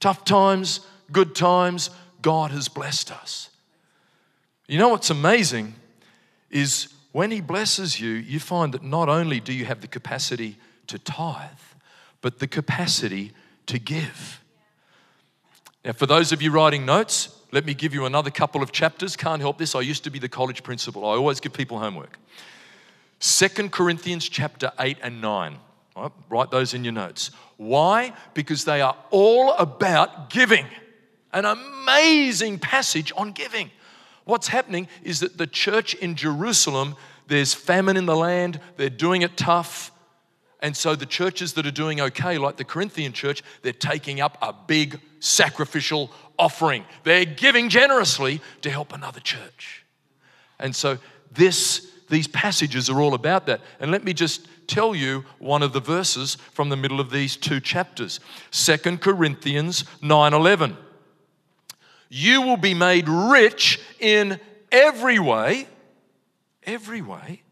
Tough 0.00 0.24
times, 0.24 0.80
good 1.10 1.34
times, 1.34 1.90
God 2.22 2.50
has 2.50 2.68
blessed 2.68 3.10
us. 3.10 3.50
You 4.66 4.78
know 4.78 4.88
what's 4.88 5.10
amazing 5.10 5.74
is 6.50 6.92
when 7.12 7.30
He 7.30 7.40
blesses 7.40 8.00
you, 8.00 8.10
you 8.10 8.40
find 8.40 8.74
that 8.74 8.82
not 8.82 9.08
only 9.08 9.40
do 9.40 9.52
you 9.52 9.64
have 9.64 9.80
the 9.80 9.88
capacity 9.88 10.56
to 10.88 10.98
tithe, 10.98 11.48
but 12.20 12.38
the 12.38 12.46
capacity 12.46 13.32
to 13.66 13.78
give. 13.78 14.42
Now, 15.84 15.92
for 15.92 16.06
those 16.06 16.32
of 16.32 16.42
you 16.42 16.50
writing 16.50 16.84
notes, 16.84 17.34
let 17.52 17.64
me 17.64 17.72
give 17.74 17.94
you 17.94 18.04
another 18.04 18.30
couple 18.30 18.62
of 18.62 18.72
chapters. 18.72 19.16
Can't 19.16 19.40
help 19.40 19.58
this. 19.58 19.74
I 19.74 19.80
used 19.80 20.04
to 20.04 20.10
be 20.10 20.18
the 20.18 20.28
college 20.28 20.62
principal. 20.62 21.04
I 21.04 21.14
always 21.14 21.40
give 21.40 21.52
people 21.52 21.78
homework. 21.78 22.18
Second 23.20 23.72
Corinthians 23.72 24.28
chapter 24.28 24.72
8 24.78 24.98
and 25.02 25.20
9. 25.20 25.58
Right, 25.96 26.12
write 26.28 26.50
those 26.50 26.74
in 26.74 26.84
your 26.84 26.92
notes. 26.92 27.30
Why? 27.56 28.12
Because 28.34 28.64
they 28.64 28.80
are 28.80 28.96
all 29.10 29.52
about 29.54 30.30
giving. 30.30 30.66
An 31.32 31.44
amazing 31.44 32.58
passage 32.58 33.12
on 33.16 33.32
giving. 33.32 33.70
What's 34.28 34.48
happening 34.48 34.88
is 35.04 35.20
that 35.20 35.38
the 35.38 35.46
church 35.46 35.94
in 35.94 36.14
Jerusalem, 36.14 36.96
there's 37.28 37.54
famine 37.54 37.96
in 37.96 38.04
the 38.04 38.14
land, 38.14 38.60
they're 38.76 38.90
doing 38.90 39.22
it 39.22 39.38
tough. 39.38 39.90
And 40.60 40.76
so 40.76 40.94
the 40.94 41.06
churches 41.06 41.54
that 41.54 41.64
are 41.64 41.70
doing 41.70 41.98
okay, 42.02 42.36
like 42.36 42.58
the 42.58 42.64
Corinthian 42.64 43.14
church, 43.14 43.42
they're 43.62 43.72
taking 43.72 44.20
up 44.20 44.36
a 44.42 44.52
big 44.52 45.00
sacrificial 45.18 46.10
offering. 46.38 46.84
They're 47.04 47.24
giving 47.24 47.70
generously 47.70 48.42
to 48.60 48.68
help 48.68 48.92
another 48.92 49.20
church. 49.20 49.86
And 50.58 50.76
so 50.76 50.98
this 51.32 51.90
these 52.10 52.28
passages 52.28 52.90
are 52.90 53.00
all 53.00 53.14
about 53.14 53.46
that. 53.46 53.62
And 53.80 53.90
let 53.90 54.04
me 54.04 54.12
just 54.12 54.46
tell 54.66 54.94
you 54.94 55.24
one 55.38 55.62
of 55.62 55.72
the 55.72 55.80
verses 55.80 56.36
from 56.52 56.68
the 56.68 56.76
middle 56.76 57.00
of 57.00 57.10
these 57.10 57.34
two 57.34 57.60
chapters. 57.60 58.20
Second 58.50 59.00
Corinthians 59.00 59.84
9:11 60.02 60.76
you 62.08 62.42
will 62.42 62.56
be 62.56 62.74
made 62.74 63.08
rich 63.08 63.80
in 64.00 64.40
every 64.72 65.18
way, 65.18 65.66
every 66.64 67.02
way, 67.02 67.42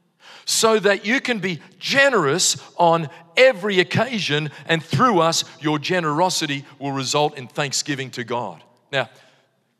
so 0.45 0.79
that 0.79 1.05
you 1.05 1.21
can 1.21 1.38
be 1.38 1.61
generous 1.79 2.57
on 2.77 3.09
every 3.37 3.81
occasion, 3.81 4.51
and 4.66 4.83
through 4.83 5.21
us, 5.21 5.45
your 5.61 5.79
generosity 5.79 6.64
will 6.79 6.92
result 6.92 7.37
in 7.37 7.49
thanksgiving 7.49 8.11
to 8.11 8.25
God. 8.25 8.62
Now, 8.92 9.11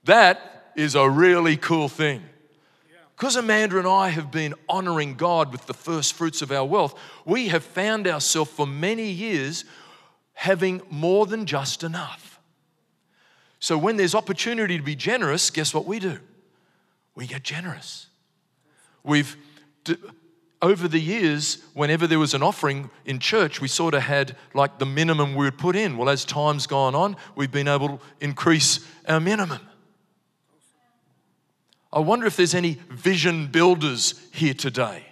that 0.05 0.73
is 0.77 0.95
a 0.95 1.09
really 1.09 1.57
cool 1.57 1.89
thing. 1.89 2.23
Because 3.17 3.37
Amanda 3.37 3.79
and 3.79 3.89
I 3.89 4.11
have 4.11 4.31
been 4.31 4.55
honoring 4.69 5.15
God 5.15 5.51
with 5.51 5.67
the 5.67 5.73
first 5.73 6.13
fruits 6.13 6.43
of 6.43 6.53
our 6.53 6.67
wealth, 6.67 6.99
we 7.25 7.49
have 7.49 7.65
found 7.65 8.07
ourselves 8.07 8.51
for 8.51 8.67
many 8.67 9.11
years 9.11 9.65
having 10.35 10.83
more 10.91 11.25
than 11.25 11.47
just 11.47 11.83
enough. 11.83 12.36
So 13.67 13.77
when 13.77 13.97
there's 13.97 14.15
opportunity 14.15 14.77
to 14.77 14.83
be 14.85 14.95
generous, 14.95 15.51
guess 15.51 15.75
what 15.75 15.87
we 15.87 15.99
do? 15.99 16.21
We 17.17 17.27
get 17.27 17.43
generous. 17.43 18.07
We've, 19.03 19.37
over 20.63 20.87
the 20.87 21.01
years, 21.01 21.65
whenever 21.75 22.07
there 22.07 22.21
was 22.21 22.33
an 22.33 22.45
offering 22.45 22.91
in 23.05 23.19
church, 23.19 23.61
we 23.61 23.67
sort 23.67 23.95
of 23.95 24.03
had 24.03 24.37
like 24.55 24.79
the 24.79 24.87
minimum 24.87 25.35
we 25.35 25.47
would 25.47 25.59
put 25.59 25.75
in. 25.75 25.97
Well, 25.97 26.09
as 26.09 26.25
time's 26.25 26.69
gone 26.69 26.95
on, 26.95 27.17
we've 27.35 27.51
been 27.51 27.67
able 27.67 27.89
to 27.89 28.01
increase 28.21 28.87
our 29.09 29.19
minimum. 29.19 29.67
I 31.93 31.99
wonder 31.99 32.27
if 32.27 32.37
there's 32.37 32.55
any 32.55 32.79
vision 32.89 33.49
builders 33.49 34.15
here 34.31 34.55
today 34.55 35.07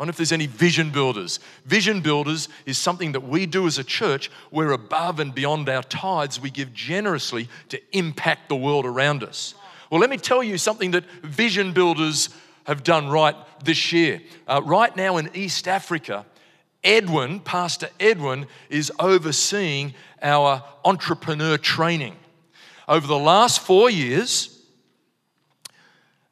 wonder 0.00 0.12
if 0.12 0.16
there's 0.16 0.32
any 0.32 0.46
vision 0.46 0.88
builders. 0.88 1.40
Vision 1.66 2.00
builders 2.00 2.48
is 2.64 2.78
something 2.78 3.12
that 3.12 3.20
we 3.20 3.44
do 3.44 3.66
as 3.66 3.76
a 3.76 3.84
church 3.84 4.30
where 4.48 4.70
above 4.70 5.20
and 5.20 5.34
beyond 5.34 5.68
our 5.68 5.82
tithes, 5.82 6.40
we 6.40 6.50
give 6.50 6.72
generously 6.72 7.50
to 7.68 7.78
impact 7.92 8.48
the 8.48 8.56
world 8.56 8.86
around 8.86 9.22
us. 9.22 9.54
Well, 9.90 10.00
let 10.00 10.08
me 10.08 10.16
tell 10.16 10.42
you 10.42 10.56
something 10.56 10.92
that 10.92 11.04
vision 11.22 11.74
builders 11.74 12.30
have 12.64 12.82
done 12.82 13.10
right 13.10 13.36
this 13.62 13.92
year. 13.92 14.22
Uh, 14.48 14.62
right 14.64 14.96
now 14.96 15.18
in 15.18 15.28
East 15.34 15.68
Africa, 15.68 16.24
Edwin, 16.82 17.38
Pastor 17.38 17.90
Edwin, 18.00 18.46
is 18.70 18.90
overseeing 18.98 19.92
our 20.22 20.64
entrepreneur 20.82 21.58
training. 21.58 22.16
Over 22.88 23.06
the 23.06 23.18
last 23.18 23.60
four 23.60 23.90
years, 23.90 24.64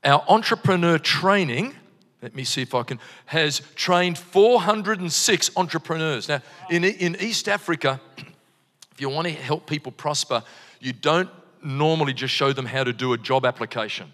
our 0.03 0.25
entrepreneur 0.27 0.97
training, 0.97 1.75
let 2.23 2.35
me 2.35 2.45
see 2.45 2.63
if 2.63 2.75
I 2.75 2.83
can, 2.83 2.99
has 3.27 3.61
trained 3.75 4.19
406 4.19 5.51
entrepreneurs. 5.57 6.29
Now, 6.29 6.43
in, 6.71 6.85
in 6.85 7.17
East 7.21 7.49
Africa, 7.49 8.01
if 8.17 9.01
you 9.01 9.09
want 9.09 9.29
to 9.29 9.33
help 9.33 9.67
people 9.67 9.93
prosper, 9.93 10.43
you 10.81 10.93
don't 10.93 11.31
normally 11.63 12.13
just 12.13 12.35
show 12.35 12.53
them 12.53 12.67
how 12.67 12.85
to 12.85 12.93
do 12.93 13.13
a 13.13 13.19
job 13.19 13.45
application 13.45 14.13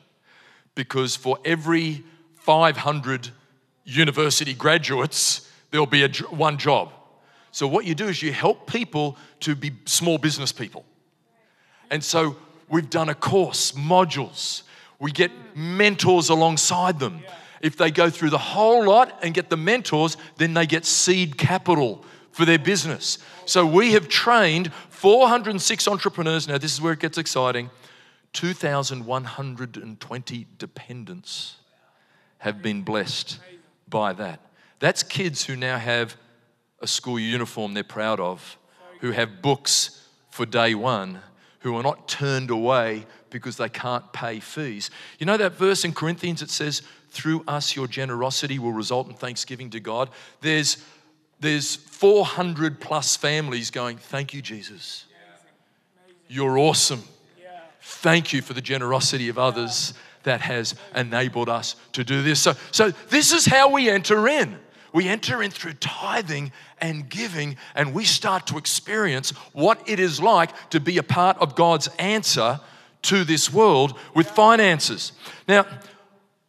because 0.75 1.17
for 1.17 1.39
every 1.45 2.05
500 2.37 3.31
university 3.85 4.55
graduates, 4.55 5.51
there'll 5.71 5.87
be 5.87 6.05
a, 6.05 6.09
one 6.31 6.59
job. 6.59 6.93
So, 7.53 7.69
what 7.69 7.85
you 7.85 7.95
do 7.95 8.09
is 8.09 8.23
you 8.23 8.33
help 8.33 8.67
people 8.67 9.17
to 9.41 9.55
be 9.55 9.73
small 9.85 10.19
business 10.19 10.53
people. 10.53 10.85
And 11.91 12.03
so, 12.03 12.37
we've 12.69 12.91
done 12.91 13.09
a 13.09 13.15
course, 13.15 13.73
modules. 13.73 14.63
We 14.99 15.13
get 15.13 15.31
mentors 15.55 16.29
alongside 16.31 16.99
them. 16.99 17.23
If 17.65 17.77
they 17.79 17.91
go 17.91 18.11
through 18.11 18.29
the 18.29 18.37
whole 18.37 18.85
lot 18.85 19.19
and 19.23 19.33
get 19.33 19.49
the 19.49 19.57
mentors, 19.57 20.19
then 20.37 20.53
they 20.53 20.67
get 20.67 20.85
seed 20.85 21.39
capital 21.39 22.05
for 22.31 22.45
their 22.45 22.59
business. 22.59 23.17
So, 23.47 23.65
we 23.65 23.93
have 23.93 24.07
trained 24.07 24.71
406 24.91 25.89
entrepreneurs. 25.89 26.47
Now, 26.47 26.59
this 26.59 26.75
is 26.75 26.83
where 26.83 26.93
it 26.93 27.01
gets 27.01 27.17
exciting 27.17 27.71
2,120 28.35 30.47
dependents 30.59 31.57
have 32.39 32.61
been 32.61 32.83
blessed 32.83 33.39
by 33.89 34.13
that. 34.13 34.41
That's 34.81 35.03
kids 35.03 35.45
who 35.45 35.57
now 35.57 35.79
have 35.79 36.17
a 36.83 36.87
school 36.87 37.19
uniform 37.19 37.73
they're 37.73 37.83
proud 37.83 38.21
of, 38.21 38.59
who 39.01 39.13
have 39.13 39.41
books 39.41 40.07
for 40.29 40.45
day 40.45 40.75
one, 40.75 41.21
who 41.61 41.75
are 41.77 41.83
not 41.83 42.09
turned 42.09 42.51
away 42.51 43.07
because 43.31 43.57
they 43.57 43.71
can't 43.71 44.13
pay 44.13 44.39
fees. 44.39 44.91
You 45.19 45.25
know 45.25 45.39
that 45.39 45.55
verse 45.55 45.83
in 45.85 45.95
Corinthians 45.95 46.43
it 46.43 46.51
says, 46.51 46.83
Through 47.15 47.45
us 47.47 47.77
your 47.77 47.87
generosity 47.87 48.59
will 48.59 48.73
result 48.73 49.09
in 49.09 49.15
thanksgiving 49.15 49.71
to 49.71 49.81
God? 49.81 50.11
There's, 50.41 50.85
there's 51.39 51.77
400 51.77 52.81
plus 52.81 53.17
families 53.17 53.71
going, 53.71 53.97
Thank 53.97 54.35
you, 54.35 54.43
Jesus. 54.43 55.07
You're 56.29 56.59
awesome. 56.59 57.05
Thank 57.81 58.33
you 58.33 58.43
for 58.43 58.55
the 58.55 58.61
generosity 58.61 59.29
of 59.29 59.39
others 59.39 59.95
that 60.25 60.41
has 60.41 60.75
enabled 60.97 61.49
us 61.49 61.77
to 61.93 62.03
do 62.03 62.23
this. 62.23 62.41
So, 62.41 62.55
so 62.73 62.91
this 63.11 63.33
is 63.33 63.47
how 63.47 63.71
we 63.71 63.89
enter 63.89 64.27
in. 64.27 64.59
We 64.93 65.07
enter 65.07 65.43
in 65.43 65.51
through 65.51 65.75
tithing 65.75 66.51
and 66.81 67.09
giving, 67.09 67.57
and 67.75 67.95
we 67.95 68.05
start 68.05 68.47
to 68.49 68.59
experience 68.59 69.31
what 69.53 69.87
it 69.89 70.01
is 70.01 70.21
like 70.21 70.71
to 70.71 70.81
be 70.81 70.99
a 70.99 71.03
part 71.03 71.37
of 71.39 71.55
God's 71.55 71.89
answer 71.99 72.59
to 73.03 73.25
this 73.25 73.53
world 73.53 73.99
with 74.15 74.31
finances. 74.31 75.13
Now, 75.47 75.67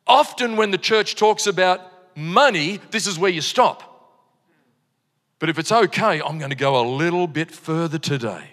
often 0.08 0.58
when 0.58 0.72
the 0.72 0.78
church 0.78 1.16
talks 1.16 1.48
about 1.48 1.82
money, 2.16 2.80
this 2.92 3.08
is 3.08 3.20
where 3.20 3.32
you 3.32 3.42
stop. 3.42 3.92
But 5.40 5.50
if 5.50 5.60
it's 5.60 5.72
okay, 5.72 6.22
I'm 6.22 6.38
going 6.38 6.52
to 6.52 6.56
go 6.56 6.80
a 6.80 6.88
little 6.88 7.28
bit 7.28 7.52
further 7.52 7.98
today. 7.98 8.50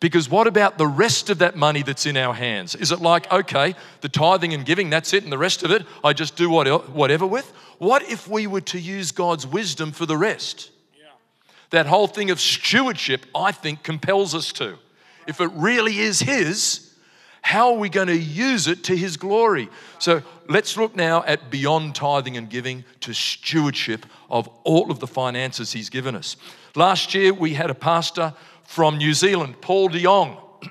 Because 0.00 0.28
what 0.28 0.46
about 0.46 0.76
the 0.76 0.86
rest 0.86 1.30
of 1.30 1.38
that 1.38 1.56
money 1.56 1.82
that's 1.82 2.04
in 2.04 2.16
our 2.18 2.34
hands? 2.34 2.74
Is 2.74 2.92
it 2.92 3.00
like, 3.00 3.32
okay, 3.32 3.74
the 4.02 4.08
tithing 4.08 4.52
and 4.52 4.66
giving, 4.66 4.90
that's 4.90 5.14
it, 5.14 5.22
and 5.22 5.32
the 5.32 5.38
rest 5.38 5.62
of 5.62 5.70
it, 5.70 5.86
I 6.02 6.12
just 6.12 6.36
do 6.36 6.50
whatever 6.50 7.26
with? 7.26 7.50
What 7.78 8.02
if 8.02 8.28
we 8.28 8.46
were 8.46 8.60
to 8.62 8.78
use 8.78 9.12
God's 9.12 9.46
wisdom 9.46 9.92
for 9.92 10.04
the 10.04 10.18
rest? 10.18 10.70
Yeah. 10.98 11.06
That 11.70 11.86
whole 11.86 12.06
thing 12.06 12.30
of 12.30 12.38
stewardship, 12.38 13.24
I 13.34 13.50
think, 13.50 13.82
compels 13.82 14.34
us 14.34 14.52
to. 14.54 14.78
If 15.26 15.40
it 15.40 15.50
really 15.54 15.98
is 16.00 16.20
His, 16.20 16.83
how 17.44 17.74
are 17.74 17.78
we 17.78 17.90
going 17.90 18.06
to 18.06 18.16
use 18.16 18.68
it 18.68 18.84
to 18.84 18.96
His 18.96 19.18
glory? 19.18 19.68
So 19.98 20.22
let's 20.48 20.78
look 20.78 20.96
now 20.96 21.22
at 21.24 21.50
beyond 21.50 21.94
tithing 21.94 22.38
and 22.38 22.48
giving 22.48 22.84
to 23.00 23.12
stewardship 23.12 24.06
of 24.30 24.48
all 24.64 24.90
of 24.90 24.98
the 24.98 25.06
finances 25.06 25.70
He's 25.70 25.90
given 25.90 26.16
us. 26.16 26.36
Last 26.74 27.14
year, 27.14 27.34
we 27.34 27.52
had 27.52 27.68
a 27.68 27.74
pastor 27.74 28.32
from 28.62 28.96
New 28.96 29.12
Zealand, 29.12 29.60
Paul 29.60 29.88
de 29.88 30.00
Jong. 30.00 30.38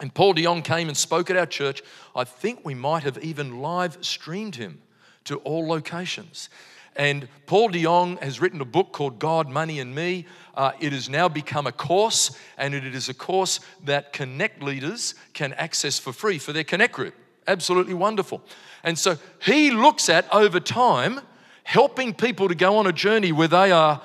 And 0.00 0.12
Paul 0.12 0.34
de 0.34 0.42
Jong 0.42 0.60
came 0.60 0.88
and 0.88 0.96
spoke 0.96 1.30
at 1.30 1.36
our 1.38 1.46
church. 1.46 1.82
I 2.14 2.24
think 2.24 2.60
we 2.64 2.74
might 2.74 3.04
have 3.04 3.16
even 3.24 3.62
live 3.62 3.96
streamed 4.02 4.56
him 4.56 4.82
to 5.24 5.36
all 5.36 5.66
locations. 5.66 6.50
And 6.96 7.28
Paul 7.46 7.68
de 7.70 7.82
Jong 7.82 8.18
has 8.18 8.40
written 8.40 8.60
a 8.60 8.64
book 8.64 8.92
called 8.92 9.18
God, 9.18 9.48
Money, 9.48 9.80
and 9.80 9.94
Me. 9.94 10.26
Uh, 10.54 10.72
it 10.78 10.92
has 10.92 11.08
now 11.08 11.28
become 11.28 11.66
a 11.66 11.72
course, 11.72 12.38
and 12.56 12.74
it 12.74 12.84
is 12.84 13.08
a 13.08 13.14
course 13.14 13.60
that 13.84 14.12
Connect 14.12 14.62
leaders 14.62 15.14
can 15.32 15.52
access 15.54 15.98
for 15.98 16.12
free 16.12 16.38
for 16.38 16.52
their 16.52 16.64
Connect 16.64 16.92
group. 16.92 17.14
Absolutely 17.48 17.94
wonderful. 17.94 18.42
And 18.84 18.98
so 18.98 19.18
he 19.42 19.70
looks 19.70 20.08
at 20.08 20.32
over 20.32 20.60
time 20.60 21.20
helping 21.64 22.14
people 22.14 22.48
to 22.48 22.54
go 22.54 22.76
on 22.76 22.86
a 22.86 22.92
journey 22.92 23.32
where 23.32 23.48
they 23.48 23.72
are 23.72 24.00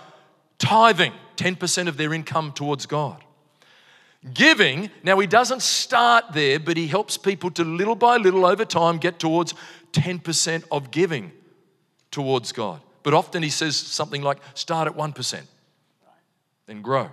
tithing 0.57 1.13
10% 1.37 1.87
of 1.87 1.97
their 1.97 2.13
income 2.13 2.51
towards 2.51 2.85
God. 2.85 3.23
Giving, 4.33 4.89
now 5.03 5.19
he 5.19 5.27
doesn't 5.27 5.61
start 5.61 6.33
there, 6.33 6.59
but 6.59 6.75
he 6.75 6.87
helps 6.87 7.17
people 7.17 7.51
to 7.51 7.63
little 7.63 7.95
by 7.95 8.17
little 8.17 8.45
over 8.45 8.65
time 8.65 8.97
get 8.97 9.19
towards 9.19 9.53
10% 9.93 10.63
of 10.71 10.91
giving 10.91 11.31
towards 12.11 12.51
God. 12.51 12.81
But 13.03 13.13
often 13.13 13.43
he 13.43 13.49
says 13.49 13.75
something 13.75 14.21
like 14.21 14.39
start 14.53 14.87
at 14.87 14.95
1%, 14.95 15.41
then 16.67 16.81
grow. 16.81 17.09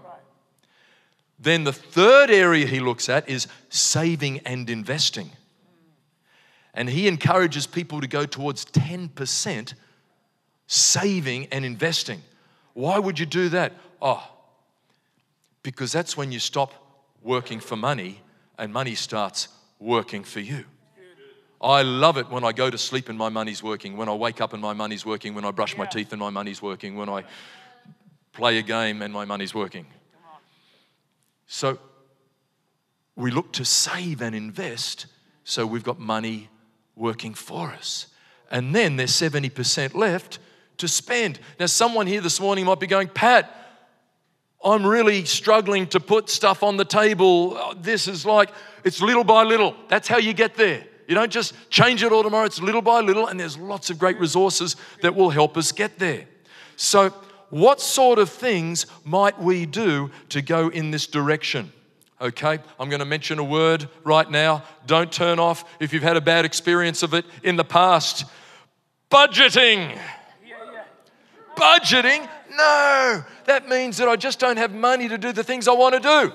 Then 1.38 1.64
the 1.64 1.72
third 1.72 2.30
area 2.30 2.66
he 2.66 2.80
looks 2.80 3.08
at 3.08 3.28
is 3.28 3.46
saving 3.68 4.40
and 4.40 4.68
investing. 4.70 5.30
And 6.72 6.88
he 6.88 7.08
encourages 7.08 7.66
people 7.66 8.00
to 8.00 8.06
go 8.06 8.26
towards 8.26 8.64
10% 8.66 9.74
saving 10.66 11.46
and 11.46 11.64
investing. 11.64 12.22
Why 12.74 12.98
would 12.98 13.18
you 13.18 13.26
do 13.26 13.48
that? 13.50 13.72
Oh, 14.00 14.30
because 15.62 15.92
that's 15.92 16.16
when 16.16 16.32
you 16.32 16.38
stop 16.38 16.72
working 17.22 17.60
for 17.60 17.76
money 17.76 18.20
and 18.58 18.72
money 18.72 18.94
starts 18.94 19.48
working 19.78 20.22
for 20.22 20.40
you. 20.40 20.64
I 21.66 21.82
love 21.82 22.16
it 22.16 22.30
when 22.30 22.44
I 22.44 22.52
go 22.52 22.70
to 22.70 22.78
sleep 22.78 23.08
and 23.08 23.18
my 23.18 23.28
money's 23.28 23.60
working, 23.60 23.96
when 23.96 24.08
I 24.08 24.14
wake 24.14 24.40
up 24.40 24.52
and 24.52 24.62
my 24.62 24.72
money's 24.72 25.04
working, 25.04 25.34
when 25.34 25.44
I 25.44 25.50
brush 25.50 25.76
my 25.76 25.84
teeth 25.84 26.12
and 26.12 26.20
my 26.20 26.30
money's 26.30 26.62
working, 26.62 26.94
when 26.94 27.08
I 27.08 27.24
play 28.32 28.58
a 28.58 28.62
game 28.62 29.02
and 29.02 29.12
my 29.12 29.24
money's 29.24 29.52
working. 29.52 29.86
So 31.48 31.80
we 33.16 33.32
look 33.32 33.52
to 33.54 33.64
save 33.64 34.22
and 34.22 34.32
invest 34.32 35.06
so 35.42 35.66
we've 35.66 35.82
got 35.82 35.98
money 35.98 36.48
working 36.94 37.34
for 37.34 37.70
us. 37.72 38.06
And 38.48 38.72
then 38.72 38.94
there's 38.94 39.10
70% 39.12 39.94
left 39.94 40.38
to 40.78 40.86
spend. 40.86 41.40
Now, 41.58 41.66
someone 41.66 42.06
here 42.06 42.20
this 42.20 42.40
morning 42.40 42.64
might 42.64 42.78
be 42.78 42.86
going, 42.86 43.08
Pat, 43.08 43.52
I'm 44.64 44.86
really 44.86 45.24
struggling 45.24 45.88
to 45.88 45.98
put 45.98 46.30
stuff 46.30 46.62
on 46.62 46.76
the 46.76 46.84
table. 46.84 47.74
This 47.76 48.06
is 48.06 48.24
like, 48.24 48.50
it's 48.84 49.00
little 49.00 49.24
by 49.24 49.42
little. 49.42 49.74
That's 49.88 50.06
how 50.06 50.18
you 50.18 50.32
get 50.32 50.54
there. 50.54 50.84
You 51.06 51.14
don't 51.14 51.30
just 51.30 51.54
change 51.70 52.02
it 52.02 52.12
all 52.12 52.22
tomorrow, 52.22 52.46
it's 52.46 52.60
little 52.60 52.82
by 52.82 53.00
little, 53.00 53.26
and 53.26 53.38
there's 53.38 53.56
lots 53.56 53.90
of 53.90 53.98
great 53.98 54.18
resources 54.18 54.76
that 55.02 55.14
will 55.14 55.30
help 55.30 55.56
us 55.56 55.72
get 55.72 55.98
there. 55.98 56.26
So, 56.76 57.10
what 57.50 57.80
sort 57.80 58.18
of 58.18 58.28
things 58.28 58.86
might 59.04 59.40
we 59.40 59.66
do 59.66 60.10
to 60.30 60.42
go 60.42 60.68
in 60.68 60.90
this 60.90 61.06
direction? 61.06 61.72
Okay, 62.20 62.58
I'm 62.80 62.88
going 62.88 63.00
to 63.00 63.06
mention 63.06 63.38
a 63.38 63.44
word 63.44 63.88
right 64.02 64.28
now. 64.28 64.64
Don't 64.86 65.12
turn 65.12 65.38
off 65.38 65.64
if 65.80 65.92
you've 65.92 66.02
had 66.02 66.16
a 66.16 66.20
bad 66.20 66.44
experience 66.44 67.02
of 67.02 67.14
it 67.14 67.24
in 67.42 67.56
the 67.56 67.64
past. 67.64 68.24
Budgeting. 69.10 69.98
Budgeting? 71.56 72.28
No, 72.50 73.24
that 73.44 73.68
means 73.68 73.98
that 73.98 74.08
I 74.08 74.16
just 74.16 74.38
don't 74.38 74.56
have 74.56 74.72
money 74.72 75.08
to 75.08 75.18
do 75.18 75.32
the 75.32 75.44
things 75.44 75.68
I 75.68 75.72
want 75.72 75.94
to 75.94 76.00
do. 76.00 76.32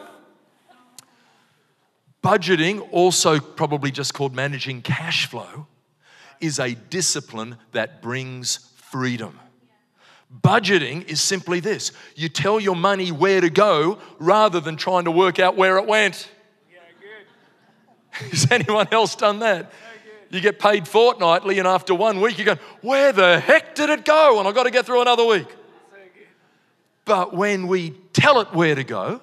Budgeting, 2.23 2.87
also 2.91 3.39
probably 3.39 3.91
just 3.91 4.13
called 4.13 4.35
managing 4.35 4.81
cash 4.81 5.25
flow, 5.25 5.67
is 6.39 6.59
a 6.59 6.75
discipline 6.75 7.57
that 7.71 8.01
brings 8.01 8.71
freedom. 8.75 9.39
Budgeting 10.43 11.07
is 11.07 11.19
simply 11.19 11.59
this 11.59 11.91
you 12.15 12.29
tell 12.29 12.59
your 12.59 12.75
money 12.75 13.11
where 13.11 13.41
to 13.41 13.49
go 13.49 13.97
rather 14.17 14.59
than 14.59 14.77
trying 14.77 15.05
to 15.05 15.11
work 15.11 15.39
out 15.39 15.57
where 15.57 15.77
it 15.77 15.87
went. 15.87 16.29
Yeah, 16.71 16.79
good. 17.01 18.29
Has 18.29 18.51
anyone 18.51 18.87
else 18.91 19.15
done 19.15 19.39
that? 19.39 19.71
You 20.29 20.39
get 20.39 20.59
paid 20.59 20.87
fortnightly, 20.87 21.59
and 21.59 21.67
after 21.67 21.93
one 21.93 22.21
week, 22.21 22.39
you 22.39 22.45
go, 22.45 22.55
Where 22.81 23.11
the 23.11 23.39
heck 23.39 23.75
did 23.75 23.89
it 23.89 24.05
go? 24.05 24.39
And 24.39 24.47
I've 24.47 24.55
got 24.55 24.63
to 24.63 24.71
get 24.71 24.85
through 24.85 25.01
another 25.01 25.25
week. 25.25 25.47
But 27.03 27.35
when 27.35 27.67
we 27.67 27.91
tell 28.13 28.39
it 28.39 28.53
where 28.53 28.75
to 28.75 28.83
go 28.83 29.19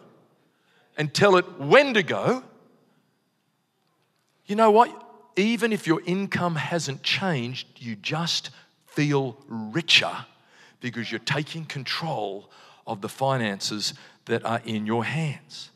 and 0.98 1.14
tell 1.14 1.36
it 1.36 1.58
when 1.58 1.94
to 1.94 2.02
go, 2.02 2.42
you 4.48 4.56
know 4.56 4.72
what? 4.72 5.08
even 5.38 5.72
if 5.72 5.86
your 5.86 6.02
income 6.04 6.56
hasn't 6.56 7.02
changed, 7.02 7.66
you 7.76 7.96
just 7.96 8.50
feel 8.86 9.36
richer 9.48 10.26
because 10.80 11.10
you're 11.10 11.18
taking 11.20 11.64
control 11.64 12.50
of 12.86 13.00
the 13.00 13.08
finances 13.08 13.94
that 14.24 14.44
are 14.44 14.60
in 14.64 14.86
your 14.86 15.04
hands. 15.04 15.70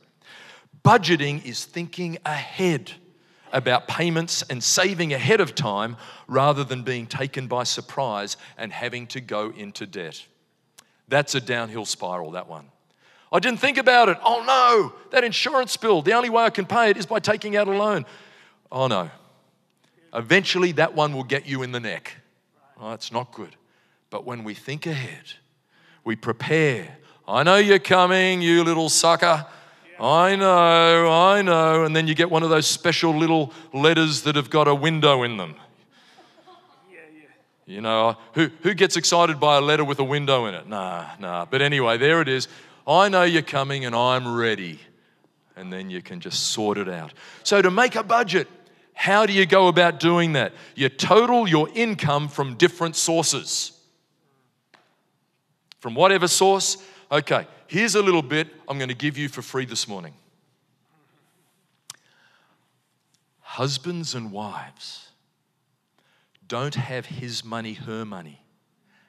Budgeting 0.84 1.44
is 1.44 1.64
thinking 1.64 2.18
ahead 2.26 2.92
about 3.52 3.86
payments 3.86 4.42
and 4.50 4.62
saving 4.64 5.12
ahead 5.12 5.40
of 5.40 5.54
time 5.54 5.96
rather 6.26 6.64
than 6.64 6.82
being 6.82 7.06
taken 7.06 7.46
by 7.46 7.62
surprise 7.62 8.36
and 8.56 8.72
having 8.72 9.06
to 9.06 9.20
go 9.20 9.52
into 9.56 9.86
debt. 9.86 10.26
That's 11.08 11.34
a 11.34 11.40
downhill 11.40 11.84
spiral, 11.84 12.32
that 12.32 12.48
one. 12.48 12.66
I 13.30 13.38
didn't 13.38 13.60
think 13.60 13.78
about 13.78 14.08
it. 14.08 14.18
Oh 14.24 14.42
no, 14.44 14.98
that 15.10 15.24
insurance 15.24 15.76
bill, 15.76 16.02
the 16.02 16.14
only 16.14 16.30
way 16.30 16.44
I 16.44 16.50
can 16.50 16.66
pay 16.66 16.90
it 16.90 16.96
is 16.96 17.06
by 17.06 17.20
taking 17.20 17.56
out 17.56 17.68
a 17.68 17.72
loan. 17.72 18.04
Oh 18.72 18.86
no. 18.86 19.10
Eventually, 20.14 20.72
that 20.72 20.94
one 20.94 21.12
will 21.12 21.24
get 21.24 21.46
you 21.46 21.62
in 21.62 21.72
the 21.72 21.80
neck. 21.80 22.14
Oh, 22.80 22.92
it's 22.92 23.12
not 23.12 23.32
good. 23.32 23.54
But 24.10 24.24
when 24.24 24.44
we 24.44 24.54
think 24.54 24.86
ahead, 24.86 25.34
we 26.04 26.16
prepare. 26.16 26.96
I 27.28 27.42
know 27.42 27.56
you're 27.56 27.78
coming, 27.78 28.42
you 28.42 28.64
little 28.64 28.88
sucker. 28.88 29.46
I 30.00 30.36
know, 30.36 31.10
I 31.10 31.42
know. 31.42 31.84
And 31.84 31.94
then 31.94 32.08
you 32.08 32.14
get 32.14 32.30
one 32.30 32.42
of 32.42 32.50
those 32.50 32.66
special 32.66 33.16
little 33.16 33.52
letters 33.72 34.22
that 34.22 34.36
have 34.36 34.50
got 34.50 34.68
a 34.68 34.74
window 34.74 35.22
in 35.22 35.36
them. 35.36 35.54
You 37.64 37.80
know, 37.80 38.08
uh, 38.08 38.14
who, 38.34 38.50
who 38.62 38.74
gets 38.74 38.96
excited 38.96 39.38
by 39.38 39.56
a 39.56 39.60
letter 39.60 39.84
with 39.84 39.98
a 39.98 40.04
window 40.04 40.46
in 40.46 40.54
it? 40.54 40.66
Nah, 40.66 41.06
nah. 41.20 41.44
But 41.44 41.62
anyway, 41.62 41.96
there 41.96 42.20
it 42.20 42.28
is. 42.28 42.48
I 42.86 43.08
know 43.08 43.22
you're 43.22 43.42
coming 43.42 43.84
and 43.84 43.94
I'm 43.94 44.34
ready. 44.34 44.80
And 45.56 45.72
then 45.72 45.88
you 45.88 46.02
can 46.02 46.20
just 46.20 46.50
sort 46.50 46.76
it 46.76 46.88
out. 46.88 47.12
So, 47.44 47.62
to 47.62 47.70
make 47.70 47.94
a 47.94 48.02
budget, 48.02 48.48
how 49.02 49.26
do 49.26 49.32
you 49.32 49.46
go 49.46 49.66
about 49.66 49.98
doing 49.98 50.34
that? 50.34 50.52
You 50.76 50.88
total 50.88 51.48
your 51.48 51.68
income 51.74 52.28
from 52.28 52.54
different 52.54 52.94
sources. 52.94 53.72
From 55.80 55.96
whatever 55.96 56.28
source. 56.28 56.76
Okay, 57.10 57.48
here's 57.66 57.96
a 57.96 58.00
little 58.00 58.22
bit 58.22 58.46
I'm 58.68 58.78
going 58.78 58.90
to 58.90 58.94
give 58.94 59.18
you 59.18 59.28
for 59.28 59.42
free 59.42 59.64
this 59.64 59.88
morning. 59.88 60.14
Husbands 63.40 64.14
and 64.14 64.30
wives, 64.30 65.08
don't 66.46 66.76
have 66.76 67.06
his 67.06 67.44
money, 67.44 67.72
her 67.72 68.04
money. 68.04 68.40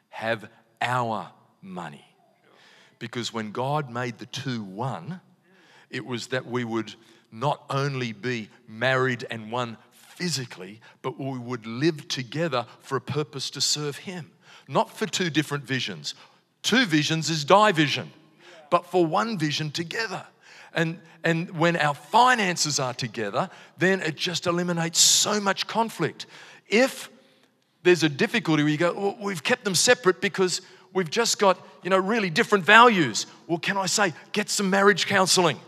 Have 0.10 0.50
our 0.82 1.30
money. 1.62 2.08
Because 2.98 3.32
when 3.32 3.52
God 3.52 3.92
made 3.92 4.18
the 4.18 4.26
two 4.26 4.64
one, 4.64 5.22
it 5.92 6.04
was 6.04 6.30
that 6.30 6.48
we 6.48 6.64
would 6.64 6.96
not 7.34 7.64
only 7.70 8.14
be 8.14 8.48
married 8.68 9.26
and 9.32 9.52
one 9.52 9.76
physically, 9.92 10.80
but 11.02 11.20
we 11.20 11.38
would 11.40 11.66
live 11.66 12.08
together 12.08 12.66
for 12.80 12.96
a 12.96 13.02
purpose 13.02 13.50
to 13.50 13.60
serve 13.60 13.98
Him. 13.98 14.32
Not 14.68 14.96
for 14.96 15.08
two 15.08 15.32
different 15.32 15.66
visions. 15.66 16.14
Two 16.62 16.86
visions 16.86 17.30
is 17.30 17.44
division, 17.44 18.12
but 18.70 18.86
for 18.86 19.06
one 19.06 19.38
vision 19.38 19.72
together. 19.72 20.24
And, 20.76 21.00
and 21.24 21.58
when 21.58 21.76
our 21.76 21.96
finances 21.96 22.80
are 22.80 22.94
together, 22.94 23.50
then 23.78 24.02
it 24.02 24.16
just 24.16 24.46
eliminates 24.46 25.00
so 25.00 25.42
much 25.42 25.66
conflict. 25.68 26.28
If 26.70 27.10
there's 27.82 28.04
a 28.04 28.10
difficulty 28.10 28.64
where 28.64 28.72
you 28.72 28.78
go, 28.78 28.94
well, 28.94 29.18
we've 29.20 29.44
kept 29.44 29.64
them 29.64 29.76
separate 29.76 30.22
because 30.22 30.62
we've 30.94 31.10
just 31.10 31.40
got, 31.40 31.60
you 31.84 31.90
know, 31.90 31.98
really 31.98 32.30
different 32.30 32.64
values. 32.64 33.26
Well, 33.48 33.58
can 33.58 33.76
I 33.76 33.88
say, 33.88 34.14
get 34.32 34.50
some 34.50 34.70
marriage 34.70 35.08
counseling? 35.08 35.60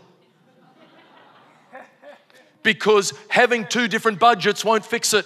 Because 2.66 3.14
having 3.28 3.64
two 3.64 3.86
different 3.86 4.18
budgets 4.18 4.64
won't 4.64 4.84
fix 4.84 5.14
it. 5.14 5.24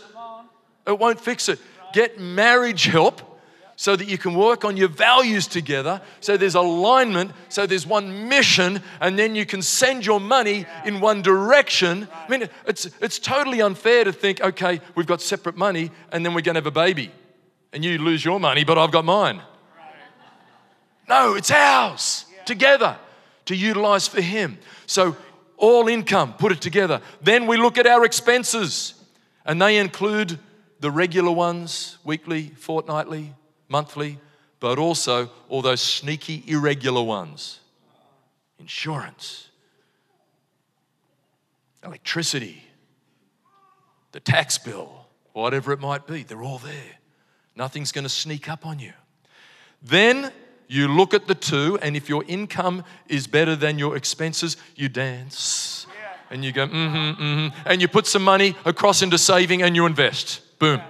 It 0.86 0.98
won't 0.98 1.18
fix 1.18 1.48
it. 1.48 1.58
Get 1.94 2.20
marriage 2.20 2.84
help 2.84 3.22
so 3.76 3.96
that 3.96 4.06
you 4.06 4.18
can 4.18 4.34
work 4.34 4.62
on 4.62 4.76
your 4.76 4.88
values 4.88 5.46
together, 5.46 6.02
so 6.20 6.36
there's 6.36 6.54
alignment, 6.54 7.32
so 7.48 7.66
there's 7.66 7.86
one 7.86 8.28
mission, 8.28 8.82
and 9.00 9.18
then 9.18 9.34
you 9.34 9.46
can 9.46 9.62
send 9.62 10.04
your 10.04 10.20
money 10.20 10.66
in 10.84 11.00
one 11.00 11.22
direction. 11.22 12.06
I 12.12 12.28
mean, 12.28 12.46
it's, 12.66 12.84
it's 13.00 13.18
totally 13.18 13.62
unfair 13.62 14.04
to 14.04 14.12
think, 14.12 14.42
okay, 14.42 14.82
we've 14.94 15.06
got 15.06 15.22
separate 15.22 15.56
money, 15.56 15.90
and 16.12 16.26
then 16.26 16.34
we're 16.34 16.42
going 16.42 16.56
to 16.56 16.58
have 16.58 16.66
a 16.66 16.70
baby, 16.70 17.10
and 17.72 17.82
you 17.82 17.96
lose 17.96 18.22
your 18.22 18.38
money, 18.38 18.64
but 18.64 18.76
I've 18.76 18.92
got 18.92 19.06
mine. 19.06 19.40
No, 21.08 21.34
it's 21.36 21.50
ours 21.50 22.26
together 22.44 22.98
to 23.46 23.56
utilize 23.56 24.06
for 24.06 24.20
Him. 24.20 24.58
So 24.84 25.16
all 25.60 25.88
income, 25.88 26.34
put 26.34 26.50
it 26.50 26.60
together. 26.60 27.00
Then 27.22 27.46
we 27.46 27.56
look 27.56 27.78
at 27.78 27.86
our 27.86 28.04
expenses, 28.04 28.94
and 29.44 29.60
they 29.60 29.76
include 29.76 30.38
the 30.80 30.90
regular 30.90 31.30
ones, 31.30 31.98
weekly, 32.04 32.48
fortnightly, 32.56 33.34
monthly, 33.68 34.18
but 34.58 34.78
also 34.78 35.30
all 35.48 35.62
those 35.62 35.80
sneaky, 35.80 36.42
irregular 36.46 37.02
ones 37.02 37.60
insurance, 38.58 39.48
electricity, 41.82 42.62
the 44.12 44.20
tax 44.20 44.58
bill, 44.58 45.06
whatever 45.32 45.72
it 45.72 45.80
might 45.80 46.06
be, 46.06 46.22
they're 46.22 46.42
all 46.42 46.58
there. 46.58 46.98
Nothing's 47.56 47.90
going 47.90 48.04
to 48.04 48.10
sneak 48.10 48.50
up 48.50 48.66
on 48.66 48.78
you. 48.78 48.92
Then 49.82 50.30
you 50.70 50.86
look 50.86 51.14
at 51.14 51.26
the 51.26 51.34
two, 51.34 51.78
and 51.82 51.96
if 51.96 52.08
your 52.08 52.22
income 52.28 52.84
is 53.08 53.26
better 53.26 53.56
than 53.56 53.76
your 53.76 53.96
expenses, 53.96 54.56
you 54.76 54.88
dance. 54.88 55.86
And 56.30 56.44
you 56.44 56.52
go, 56.52 56.68
mm 56.68 56.70
hmm, 56.70 57.22
mm 57.22 57.50
hmm. 57.50 57.58
And 57.66 57.82
you 57.82 57.88
put 57.88 58.06
some 58.06 58.22
money 58.22 58.54
across 58.64 59.02
into 59.02 59.18
saving 59.18 59.62
and 59.62 59.74
you 59.74 59.84
invest. 59.84 60.42
Boom. 60.60 60.80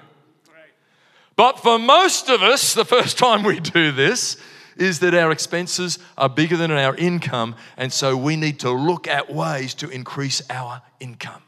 But 1.34 1.60
for 1.60 1.78
most 1.78 2.28
of 2.28 2.42
us, 2.42 2.74
the 2.74 2.84
first 2.84 3.16
time 3.24 3.42
we 3.42 3.58
do 3.58 3.90
this 3.90 4.36
is 4.76 5.00
that 5.00 5.14
our 5.14 5.32
expenses 5.32 5.98
are 6.18 6.28
bigger 6.28 6.58
than 6.58 6.70
our 6.70 6.94
income, 6.96 7.54
and 7.78 7.90
so 7.90 8.16
we 8.18 8.36
need 8.36 8.60
to 8.60 8.70
look 8.70 9.08
at 9.08 9.32
ways 9.32 9.72
to 9.74 9.88
increase 9.88 10.42
our 10.50 10.82
income. 11.00 11.42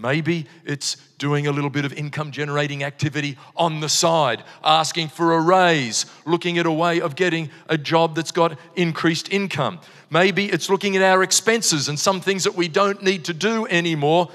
Maybe 0.00 0.46
it's 0.64 0.96
doing 1.18 1.48
a 1.48 1.52
little 1.52 1.70
bit 1.70 1.84
of 1.84 1.92
income 1.92 2.30
generating 2.30 2.84
activity 2.84 3.36
on 3.56 3.80
the 3.80 3.88
side, 3.88 4.44
asking 4.62 5.08
for 5.08 5.34
a 5.34 5.40
raise, 5.40 6.06
looking 6.24 6.56
at 6.58 6.66
a 6.66 6.70
way 6.70 7.00
of 7.00 7.16
getting 7.16 7.50
a 7.68 7.76
job 7.76 8.14
that's 8.14 8.30
got 8.30 8.56
increased 8.76 9.32
income. 9.32 9.80
Maybe 10.08 10.46
it's 10.46 10.70
looking 10.70 10.94
at 10.94 11.02
our 11.02 11.24
expenses 11.24 11.88
and 11.88 11.98
some 11.98 12.20
things 12.20 12.44
that 12.44 12.54
we 12.54 12.68
don't 12.68 13.02
need 13.02 13.24
to 13.24 13.34
do 13.34 13.66
anymore. 13.66 14.30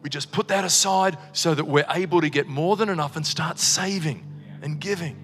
We 0.00 0.08
just 0.08 0.32
put 0.32 0.48
that 0.48 0.64
aside 0.64 1.18
so 1.34 1.54
that 1.54 1.66
we're 1.66 1.86
able 1.90 2.22
to 2.22 2.30
get 2.30 2.46
more 2.46 2.76
than 2.76 2.88
enough 2.88 3.16
and 3.16 3.26
start 3.26 3.58
saving 3.58 4.26
and 4.62 4.80
giving. 4.80 5.20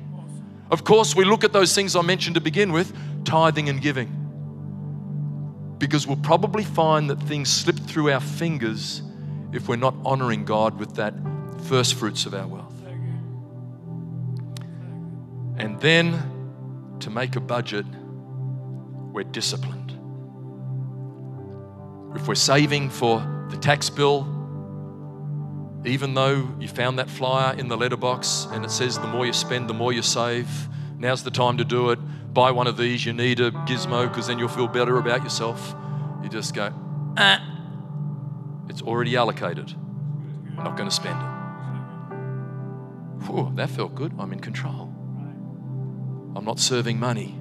Of 0.70 0.84
course, 0.84 1.16
we 1.16 1.24
look 1.24 1.42
at 1.42 1.54
those 1.54 1.74
things 1.74 1.96
I 1.96 2.02
mentioned 2.02 2.34
to 2.34 2.42
begin 2.42 2.70
with 2.70 2.94
tithing 3.24 3.70
and 3.70 3.80
giving. 3.80 4.16
Because 5.78 6.06
we'll 6.06 6.18
probably 6.18 6.64
find 6.64 7.08
that 7.08 7.22
things 7.22 7.48
slip 7.50 7.76
through 7.76 8.12
our 8.12 8.20
fingers 8.20 9.02
if 9.52 9.68
we're 9.68 9.76
not 9.76 9.94
honoring 10.04 10.44
God 10.44 10.78
with 10.78 10.94
that 10.96 11.14
first 11.64 11.94
fruits 11.94 12.26
of 12.26 12.34
our 12.34 12.46
wealth. 12.46 12.70
And 15.58 15.78
then 15.80 16.96
to 17.00 17.10
make 17.10 17.36
a 17.36 17.40
budget, 17.40 17.84
we're 19.12 19.24
disciplined. 19.24 19.92
If 22.14 22.26
we're 22.26 22.34
saving 22.34 22.90
for 22.90 23.20
the 23.50 23.56
tax 23.56 23.90
bill, 23.90 24.26
even 25.84 26.14
though 26.14 26.48
you 26.58 26.68
found 26.68 26.98
that 26.98 27.08
flyer 27.08 27.54
in 27.58 27.68
the 27.68 27.76
letterbox 27.76 28.46
and 28.52 28.64
it 28.64 28.70
says 28.70 28.98
the 28.98 29.06
more 29.06 29.26
you 29.26 29.32
spend, 29.32 29.68
the 29.68 29.74
more 29.74 29.92
you 29.92 30.02
save, 30.02 30.48
now's 30.98 31.24
the 31.24 31.30
time 31.30 31.58
to 31.58 31.64
do 31.64 31.90
it. 31.90 31.98
Buy 32.32 32.50
one 32.52 32.66
of 32.66 32.76
these, 32.76 33.04
you 33.04 33.12
need 33.12 33.40
a 33.40 33.50
gizmo 33.50 34.08
because 34.08 34.28
then 34.28 34.38
you'll 34.38 34.48
feel 34.48 34.68
better 34.68 34.98
about 34.98 35.22
yourself. 35.22 35.74
You 36.22 36.28
just 36.28 36.54
go, 36.54 36.72
ah, 37.16 37.49
it's 38.70 38.82
already 38.82 39.16
allocated. 39.16 39.74
I'm 40.56 40.64
not 40.64 40.76
going 40.76 40.88
to 40.88 40.94
spend 40.94 41.20
it. 41.20 41.26
Whew, 43.26 43.52
that 43.56 43.68
felt 43.68 43.94
good. 43.94 44.14
I'm 44.18 44.32
in 44.32 44.40
control. 44.40 44.94
I'm 46.34 46.44
not 46.44 46.60
serving 46.60 46.98
money, 46.98 47.34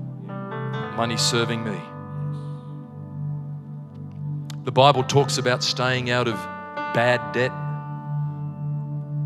money's 0.98 1.22
serving 1.22 1.64
me. 1.64 1.78
The 4.66 4.72
Bible 4.72 5.04
talks 5.04 5.38
about 5.38 5.64
staying 5.64 6.10
out 6.10 6.28
of 6.28 6.36
bad 6.94 7.32
debt. 7.34 7.52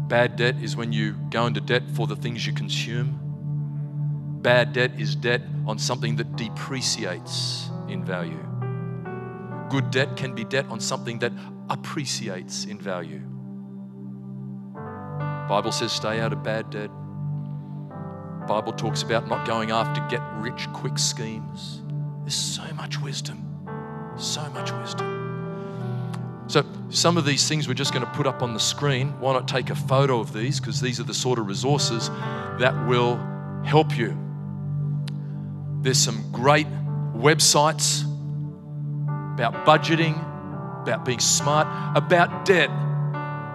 Bad 0.09 0.35
debt 0.35 0.57
is 0.61 0.75
when 0.75 0.91
you 0.91 1.13
go 1.29 1.47
into 1.47 1.61
debt 1.61 1.83
for 1.93 2.07
the 2.07 2.15
things 2.15 2.45
you 2.45 2.53
consume. 2.53 3.19
Bad 4.41 4.73
debt 4.73 4.91
is 4.99 5.15
debt 5.15 5.41
on 5.65 5.79
something 5.79 6.17
that 6.17 6.35
depreciates 6.35 7.69
in 7.87 8.03
value. 8.03 8.45
Good 9.69 9.91
debt 9.91 10.17
can 10.17 10.35
be 10.35 10.43
debt 10.43 10.65
on 10.69 10.81
something 10.81 11.19
that 11.19 11.31
appreciates 11.73 12.65
in 12.65 12.79
value. 12.79 13.21
Bible 15.49 15.71
says 15.71 15.91
stay 15.91 16.19
out 16.19 16.31
of 16.31 16.43
bad 16.43 16.69
debt. 16.69 16.89
Bible 18.47 18.73
talks 18.73 19.01
about 19.01 19.27
not 19.27 19.45
going 19.45 19.71
after 19.71 20.05
get 20.09 20.21
rich 20.35 20.67
quick 20.73 20.97
schemes. 20.97 21.81
There's 22.21 22.33
so 22.35 22.63
much 22.75 23.01
wisdom. 23.01 23.49
So 24.17 24.47
much 24.51 24.71
wisdom. 24.71 25.19
So, 26.47 26.65
some 26.89 27.17
of 27.17 27.25
these 27.25 27.47
things 27.47 27.67
we're 27.67 27.73
just 27.73 27.93
going 27.93 28.05
to 28.05 28.11
put 28.11 28.27
up 28.27 28.43
on 28.43 28.53
the 28.53 28.59
screen. 28.59 29.19
Why 29.19 29.33
not 29.33 29.47
take 29.47 29.69
a 29.69 29.75
photo 29.75 30.19
of 30.19 30.33
these? 30.33 30.59
Because 30.59 30.79
these 30.79 30.99
are 30.99 31.03
the 31.03 31.13
sort 31.13 31.39
of 31.39 31.47
resources 31.47 32.09
that 32.59 32.85
will 32.87 33.17
help 33.65 33.97
you. 33.97 34.17
There's 35.81 35.97
some 35.97 36.31
great 36.31 36.67
websites 37.15 38.03
about 39.33 39.65
budgeting, 39.65 40.32
about 40.83 41.05
being 41.05 41.19
smart, 41.19 41.65
about 41.95 42.45
debt. 42.45 42.69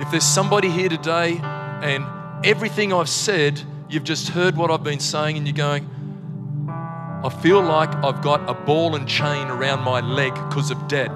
If 0.01 0.11
there's 0.11 0.25
somebody 0.25 0.71
here 0.71 0.89
today 0.89 1.39
and 1.43 2.05
everything 2.45 2.93
I've 2.93 3.09
said, 3.09 3.61
you've 3.89 4.05
just 4.05 4.31
heard 4.31 4.57
what 4.57 4.71
I've 4.71 4.83
been 4.83 5.01
saying 5.01 5.37
and 5.37 5.47
you're 5.47 5.55
going, 5.55 5.89
I 7.25 7.29
feel 7.43 7.61
like 7.61 7.95
I've 7.97 8.23
got 8.23 8.49
a 8.49 8.55
ball 8.55 8.95
and 8.95 9.07
chain 9.07 9.49
around 9.49 9.83
my 9.83 10.01
leg 10.01 10.35
because 10.35 10.71
of 10.71 10.89
debt. 10.89 11.11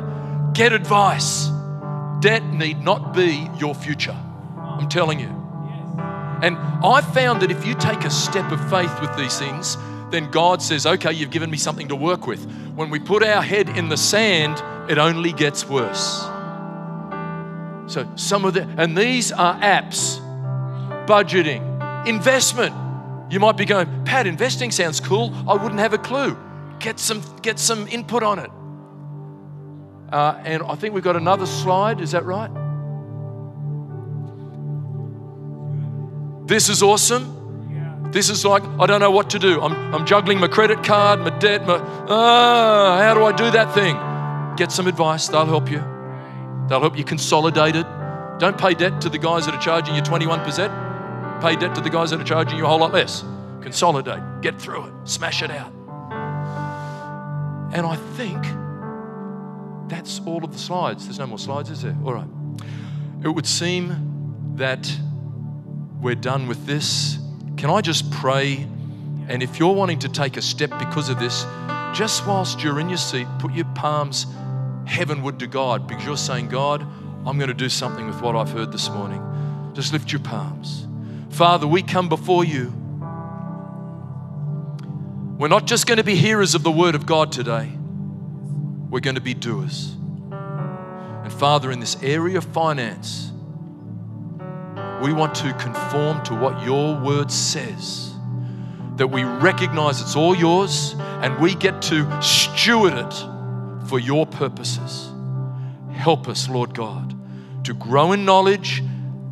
Get 0.53 0.73
advice. 0.73 1.49
Debt 2.21 2.45
need 2.45 2.83
not 2.83 3.15
be 3.15 3.49
your 3.59 3.75
future. 3.75 4.17
I'm 4.59 4.89
telling 4.89 5.19
you. 5.19 5.29
And 6.43 6.59
I 6.85 7.01
found 7.15 7.41
that 7.43 7.51
if 7.51 7.65
you 7.65 7.75
take 7.75 8.05
a 8.05 8.11
step 8.11 8.51
of 8.53 8.61
faith 8.69 9.01
with 9.01 9.17
these 9.17 9.39
things, 9.39 9.77
then 10.13 10.31
God 10.31 10.63
says, 10.63 10.87
okay, 10.87 11.13
you've 11.13 11.31
given 11.31 11.51
me 11.51 11.57
something 11.57 11.89
to 11.89 11.97
work 11.97 12.27
with. 12.27 12.45
When 12.75 12.91
we 12.91 12.99
put 12.99 13.23
our 13.23 13.43
head 13.43 13.69
in 13.71 13.89
the 13.89 13.97
sand, 13.97 14.63
it 14.91 14.99
only 14.99 15.33
gets 15.33 15.69
worse. 15.69 16.21
So, 17.87 18.11
some 18.17 18.45
of 18.45 18.55
the, 18.55 18.63
and 18.77 18.97
these 18.97 19.33
are 19.33 19.55
apps, 19.57 20.19
budgeting, 21.07 22.07
investment. 22.07 22.75
You 23.31 23.41
might 23.41 23.57
be 23.57 23.65
going, 23.65 24.05
Pat, 24.05 24.27
investing 24.27 24.71
sounds 24.71 25.01
cool. 25.01 25.33
I 25.49 25.55
wouldn't 25.55 25.81
have 25.81 25.93
a 25.93 25.99
clue. 25.99 26.37
Get 26.79 26.99
some, 26.99 27.23
get 27.43 27.59
some 27.59 27.89
input 27.89 28.23
on 28.23 28.39
it. 28.39 28.51
Uh, 30.13 30.41
and 30.45 30.63
I 30.63 30.75
think 30.75 30.95
we've 30.95 31.03
got 31.03 31.17
another 31.17 31.47
slide. 31.47 32.01
Is 32.01 32.11
that 32.13 32.25
right? 32.25 32.51
This 36.47 36.69
is 36.69 36.83
awesome. 36.83 37.42
This 38.13 38.29
is 38.29 38.45
like, 38.45 38.63
I 38.79 38.87
don't 38.87 39.01
know 39.01 39.11
what 39.11 39.31
to 39.31 39.39
do. 39.39 39.61
I'm, 39.61 39.95
I'm 39.95 40.07
juggling 40.07 40.39
my 40.39 40.49
credit 40.49 40.85
card, 40.85 41.21
my 41.21 41.31
debt, 41.39 41.67
my, 41.67 41.79
ah, 42.09 43.01
how 43.03 43.15
do 43.15 43.25
I 43.25 43.33
do 43.33 43.51
that 43.51 43.75
thing? 43.75 43.97
Get 44.57 44.71
some 44.71 44.87
advice, 44.87 45.29
they'll 45.29 45.47
help 45.47 45.71
you. 45.71 45.83
They'll 46.69 46.81
help 46.81 46.97
you 46.97 47.05
consolidate 47.05 47.75
it. 47.75 47.87
Don't 48.39 48.59
pay 48.59 48.75
debt 48.75 49.01
to 49.01 49.09
the 49.09 49.19
guys 49.19 49.47
that 49.47 49.55
are 49.55 49.61
charging 49.61 49.95
you 49.95 50.03
21% 50.03 50.93
pay 51.43 51.57
debt 51.57 51.75
to 51.75 51.81
the 51.81 51.91
guys 51.91 52.11
that 52.11 52.21
are 52.21 52.25
charging 52.25 52.57
you 52.57 52.65
a 52.65 52.69
whole 52.69 52.79
lot 52.79 52.93
less. 52.93 53.25
Consolidate, 53.61 54.23
get 54.43 54.61
through 54.61 54.87
it, 54.87 54.93
smash 55.05 55.43
it 55.43 55.51
out. 55.51 55.73
And 57.75 57.85
I 57.85 57.97
think 58.17 58.41
that's 59.89 60.21
all 60.25 60.45
of 60.45 60.53
the 60.53 60.59
slides. 60.59 61.05
There's 61.05 61.19
no 61.19 61.27
more 61.27 61.39
slides, 61.39 61.69
is 61.69 61.83
there? 61.83 61.97
All 62.05 62.15
right. 62.15 62.29
It 63.25 63.29
would 63.29 63.47
seem 63.47 64.55
that 64.57 64.91
we're 66.01 66.15
done 66.15 66.47
with 66.47 66.65
this. 66.65 67.19
Can 67.63 67.71
I 67.71 67.81
just 67.81 68.11
pray? 68.11 68.67
And 69.29 69.41
if 69.41 69.61
you're 69.61 69.73
wanting 69.73 70.01
to 70.01 70.09
take 70.09 70.37
a 70.37 70.43
step 70.43 70.77
because 70.81 71.09
of 71.09 71.21
this, 71.21 71.47
just 71.95 72.27
whilst 72.27 72.61
you're 72.61 72.81
in 72.81 72.89
your 72.89 72.99
seat, 72.99 73.29
put 73.39 73.53
your 73.53 73.67
palms 73.77 74.27
heavenward 74.85 75.39
to 75.39 75.47
God 75.47 75.87
because 75.87 76.05
you're 76.05 76.17
saying, 76.17 76.49
God, 76.49 76.83
I'm 77.25 77.39
going 77.39 77.47
to 77.47 77.55
do 77.55 77.69
something 77.69 78.09
with 78.09 78.21
what 78.21 78.35
I've 78.35 78.51
heard 78.51 78.73
this 78.73 78.91
morning. 78.91 79.23
Just 79.75 79.93
lift 79.93 80.11
your 80.11 80.23
palms. 80.23 80.89
Father, 81.31 81.69
we 81.69 81.83
come 81.85 82.09
before 82.09 82.45
you. 82.45 82.73
We're 85.39 85.47
not 85.47 85.69
just 85.69 85.87
going 85.87 85.99
to 85.99 86.05
be 86.05 86.17
hearers 86.17 86.57
of 86.57 86.65
the 86.65 86.73
word 86.73 86.97
of 86.97 87.07
God 87.07 87.31
today, 87.31 87.71
we're 88.91 88.99
going 88.99 89.15
to 89.15 89.21
be 89.21 89.35
doers. 89.35 89.95
And 90.33 91.33
Father, 91.33 91.71
in 91.71 91.79
this 91.79 91.97
area 92.03 92.39
of 92.39 92.45
finance, 92.45 93.32
we 95.03 95.13
want 95.13 95.35
to 95.35 95.53
conform 95.55 96.23
to 96.25 96.35
what 96.35 96.65
your 96.65 96.99
word 97.01 97.31
says. 97.31 98.15
That 98.97 99.09
we 99.09 99.25
recognize 99.25 100.01
it's 100.01 100.15
all 100.15 100.37
yours 100.37 100.95
and 100.99 101.39
we 101.41 101.55
get 101.57 101.83
to 101.83 102.23
steward 102.23 102.93
it 102.95 103.15
for 103.89 103.99
your 103.99 104.27
purposes. 104.27 105.11
Help 105.93 106.29
us, 106.29 106.49
Lord 106.49 106.75
God, 106.75 107.15
to 107.65 107.75
grow 107.75 108.13
in 108.13 108.25
knowledge, 108.25 108.83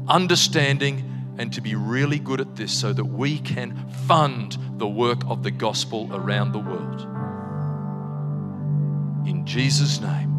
understanding, 0.08 1.06
and 1.38 1.52
to 1.52 1.60
be 1.60 1.74
really 1.74 2.18
good 2.18 2.40
at 2.40 2.56
this 2.56 2.72
so 2.72 2.92
that 2.92 3.04
we 3.04 3.38
can 3.38 3.76
fund 4.06 4.58
the 4.78 4.88
work 4.88 5.22
of 5.26 5.42
the 5.42 5.50
gospel 5.50 6.08
around 6.12 6.52
the 6.52 6.58
world. 6.58 7.00
In 9.26 9.46
Jesus' 9.46 10.00
name, 10.00 10.30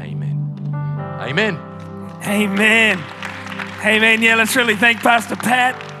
amen. 0.00 0.74
Amen. 1.20 1.56
Amen. 2.24 3.31
Amen. 3.84 4.22
Yeah, 4.22 4.36
let's 4.36 4.54
really 4.54 4.76
thank 4.76 5.00
Pastor 5.00 5.34
Pat. 5.34 5.91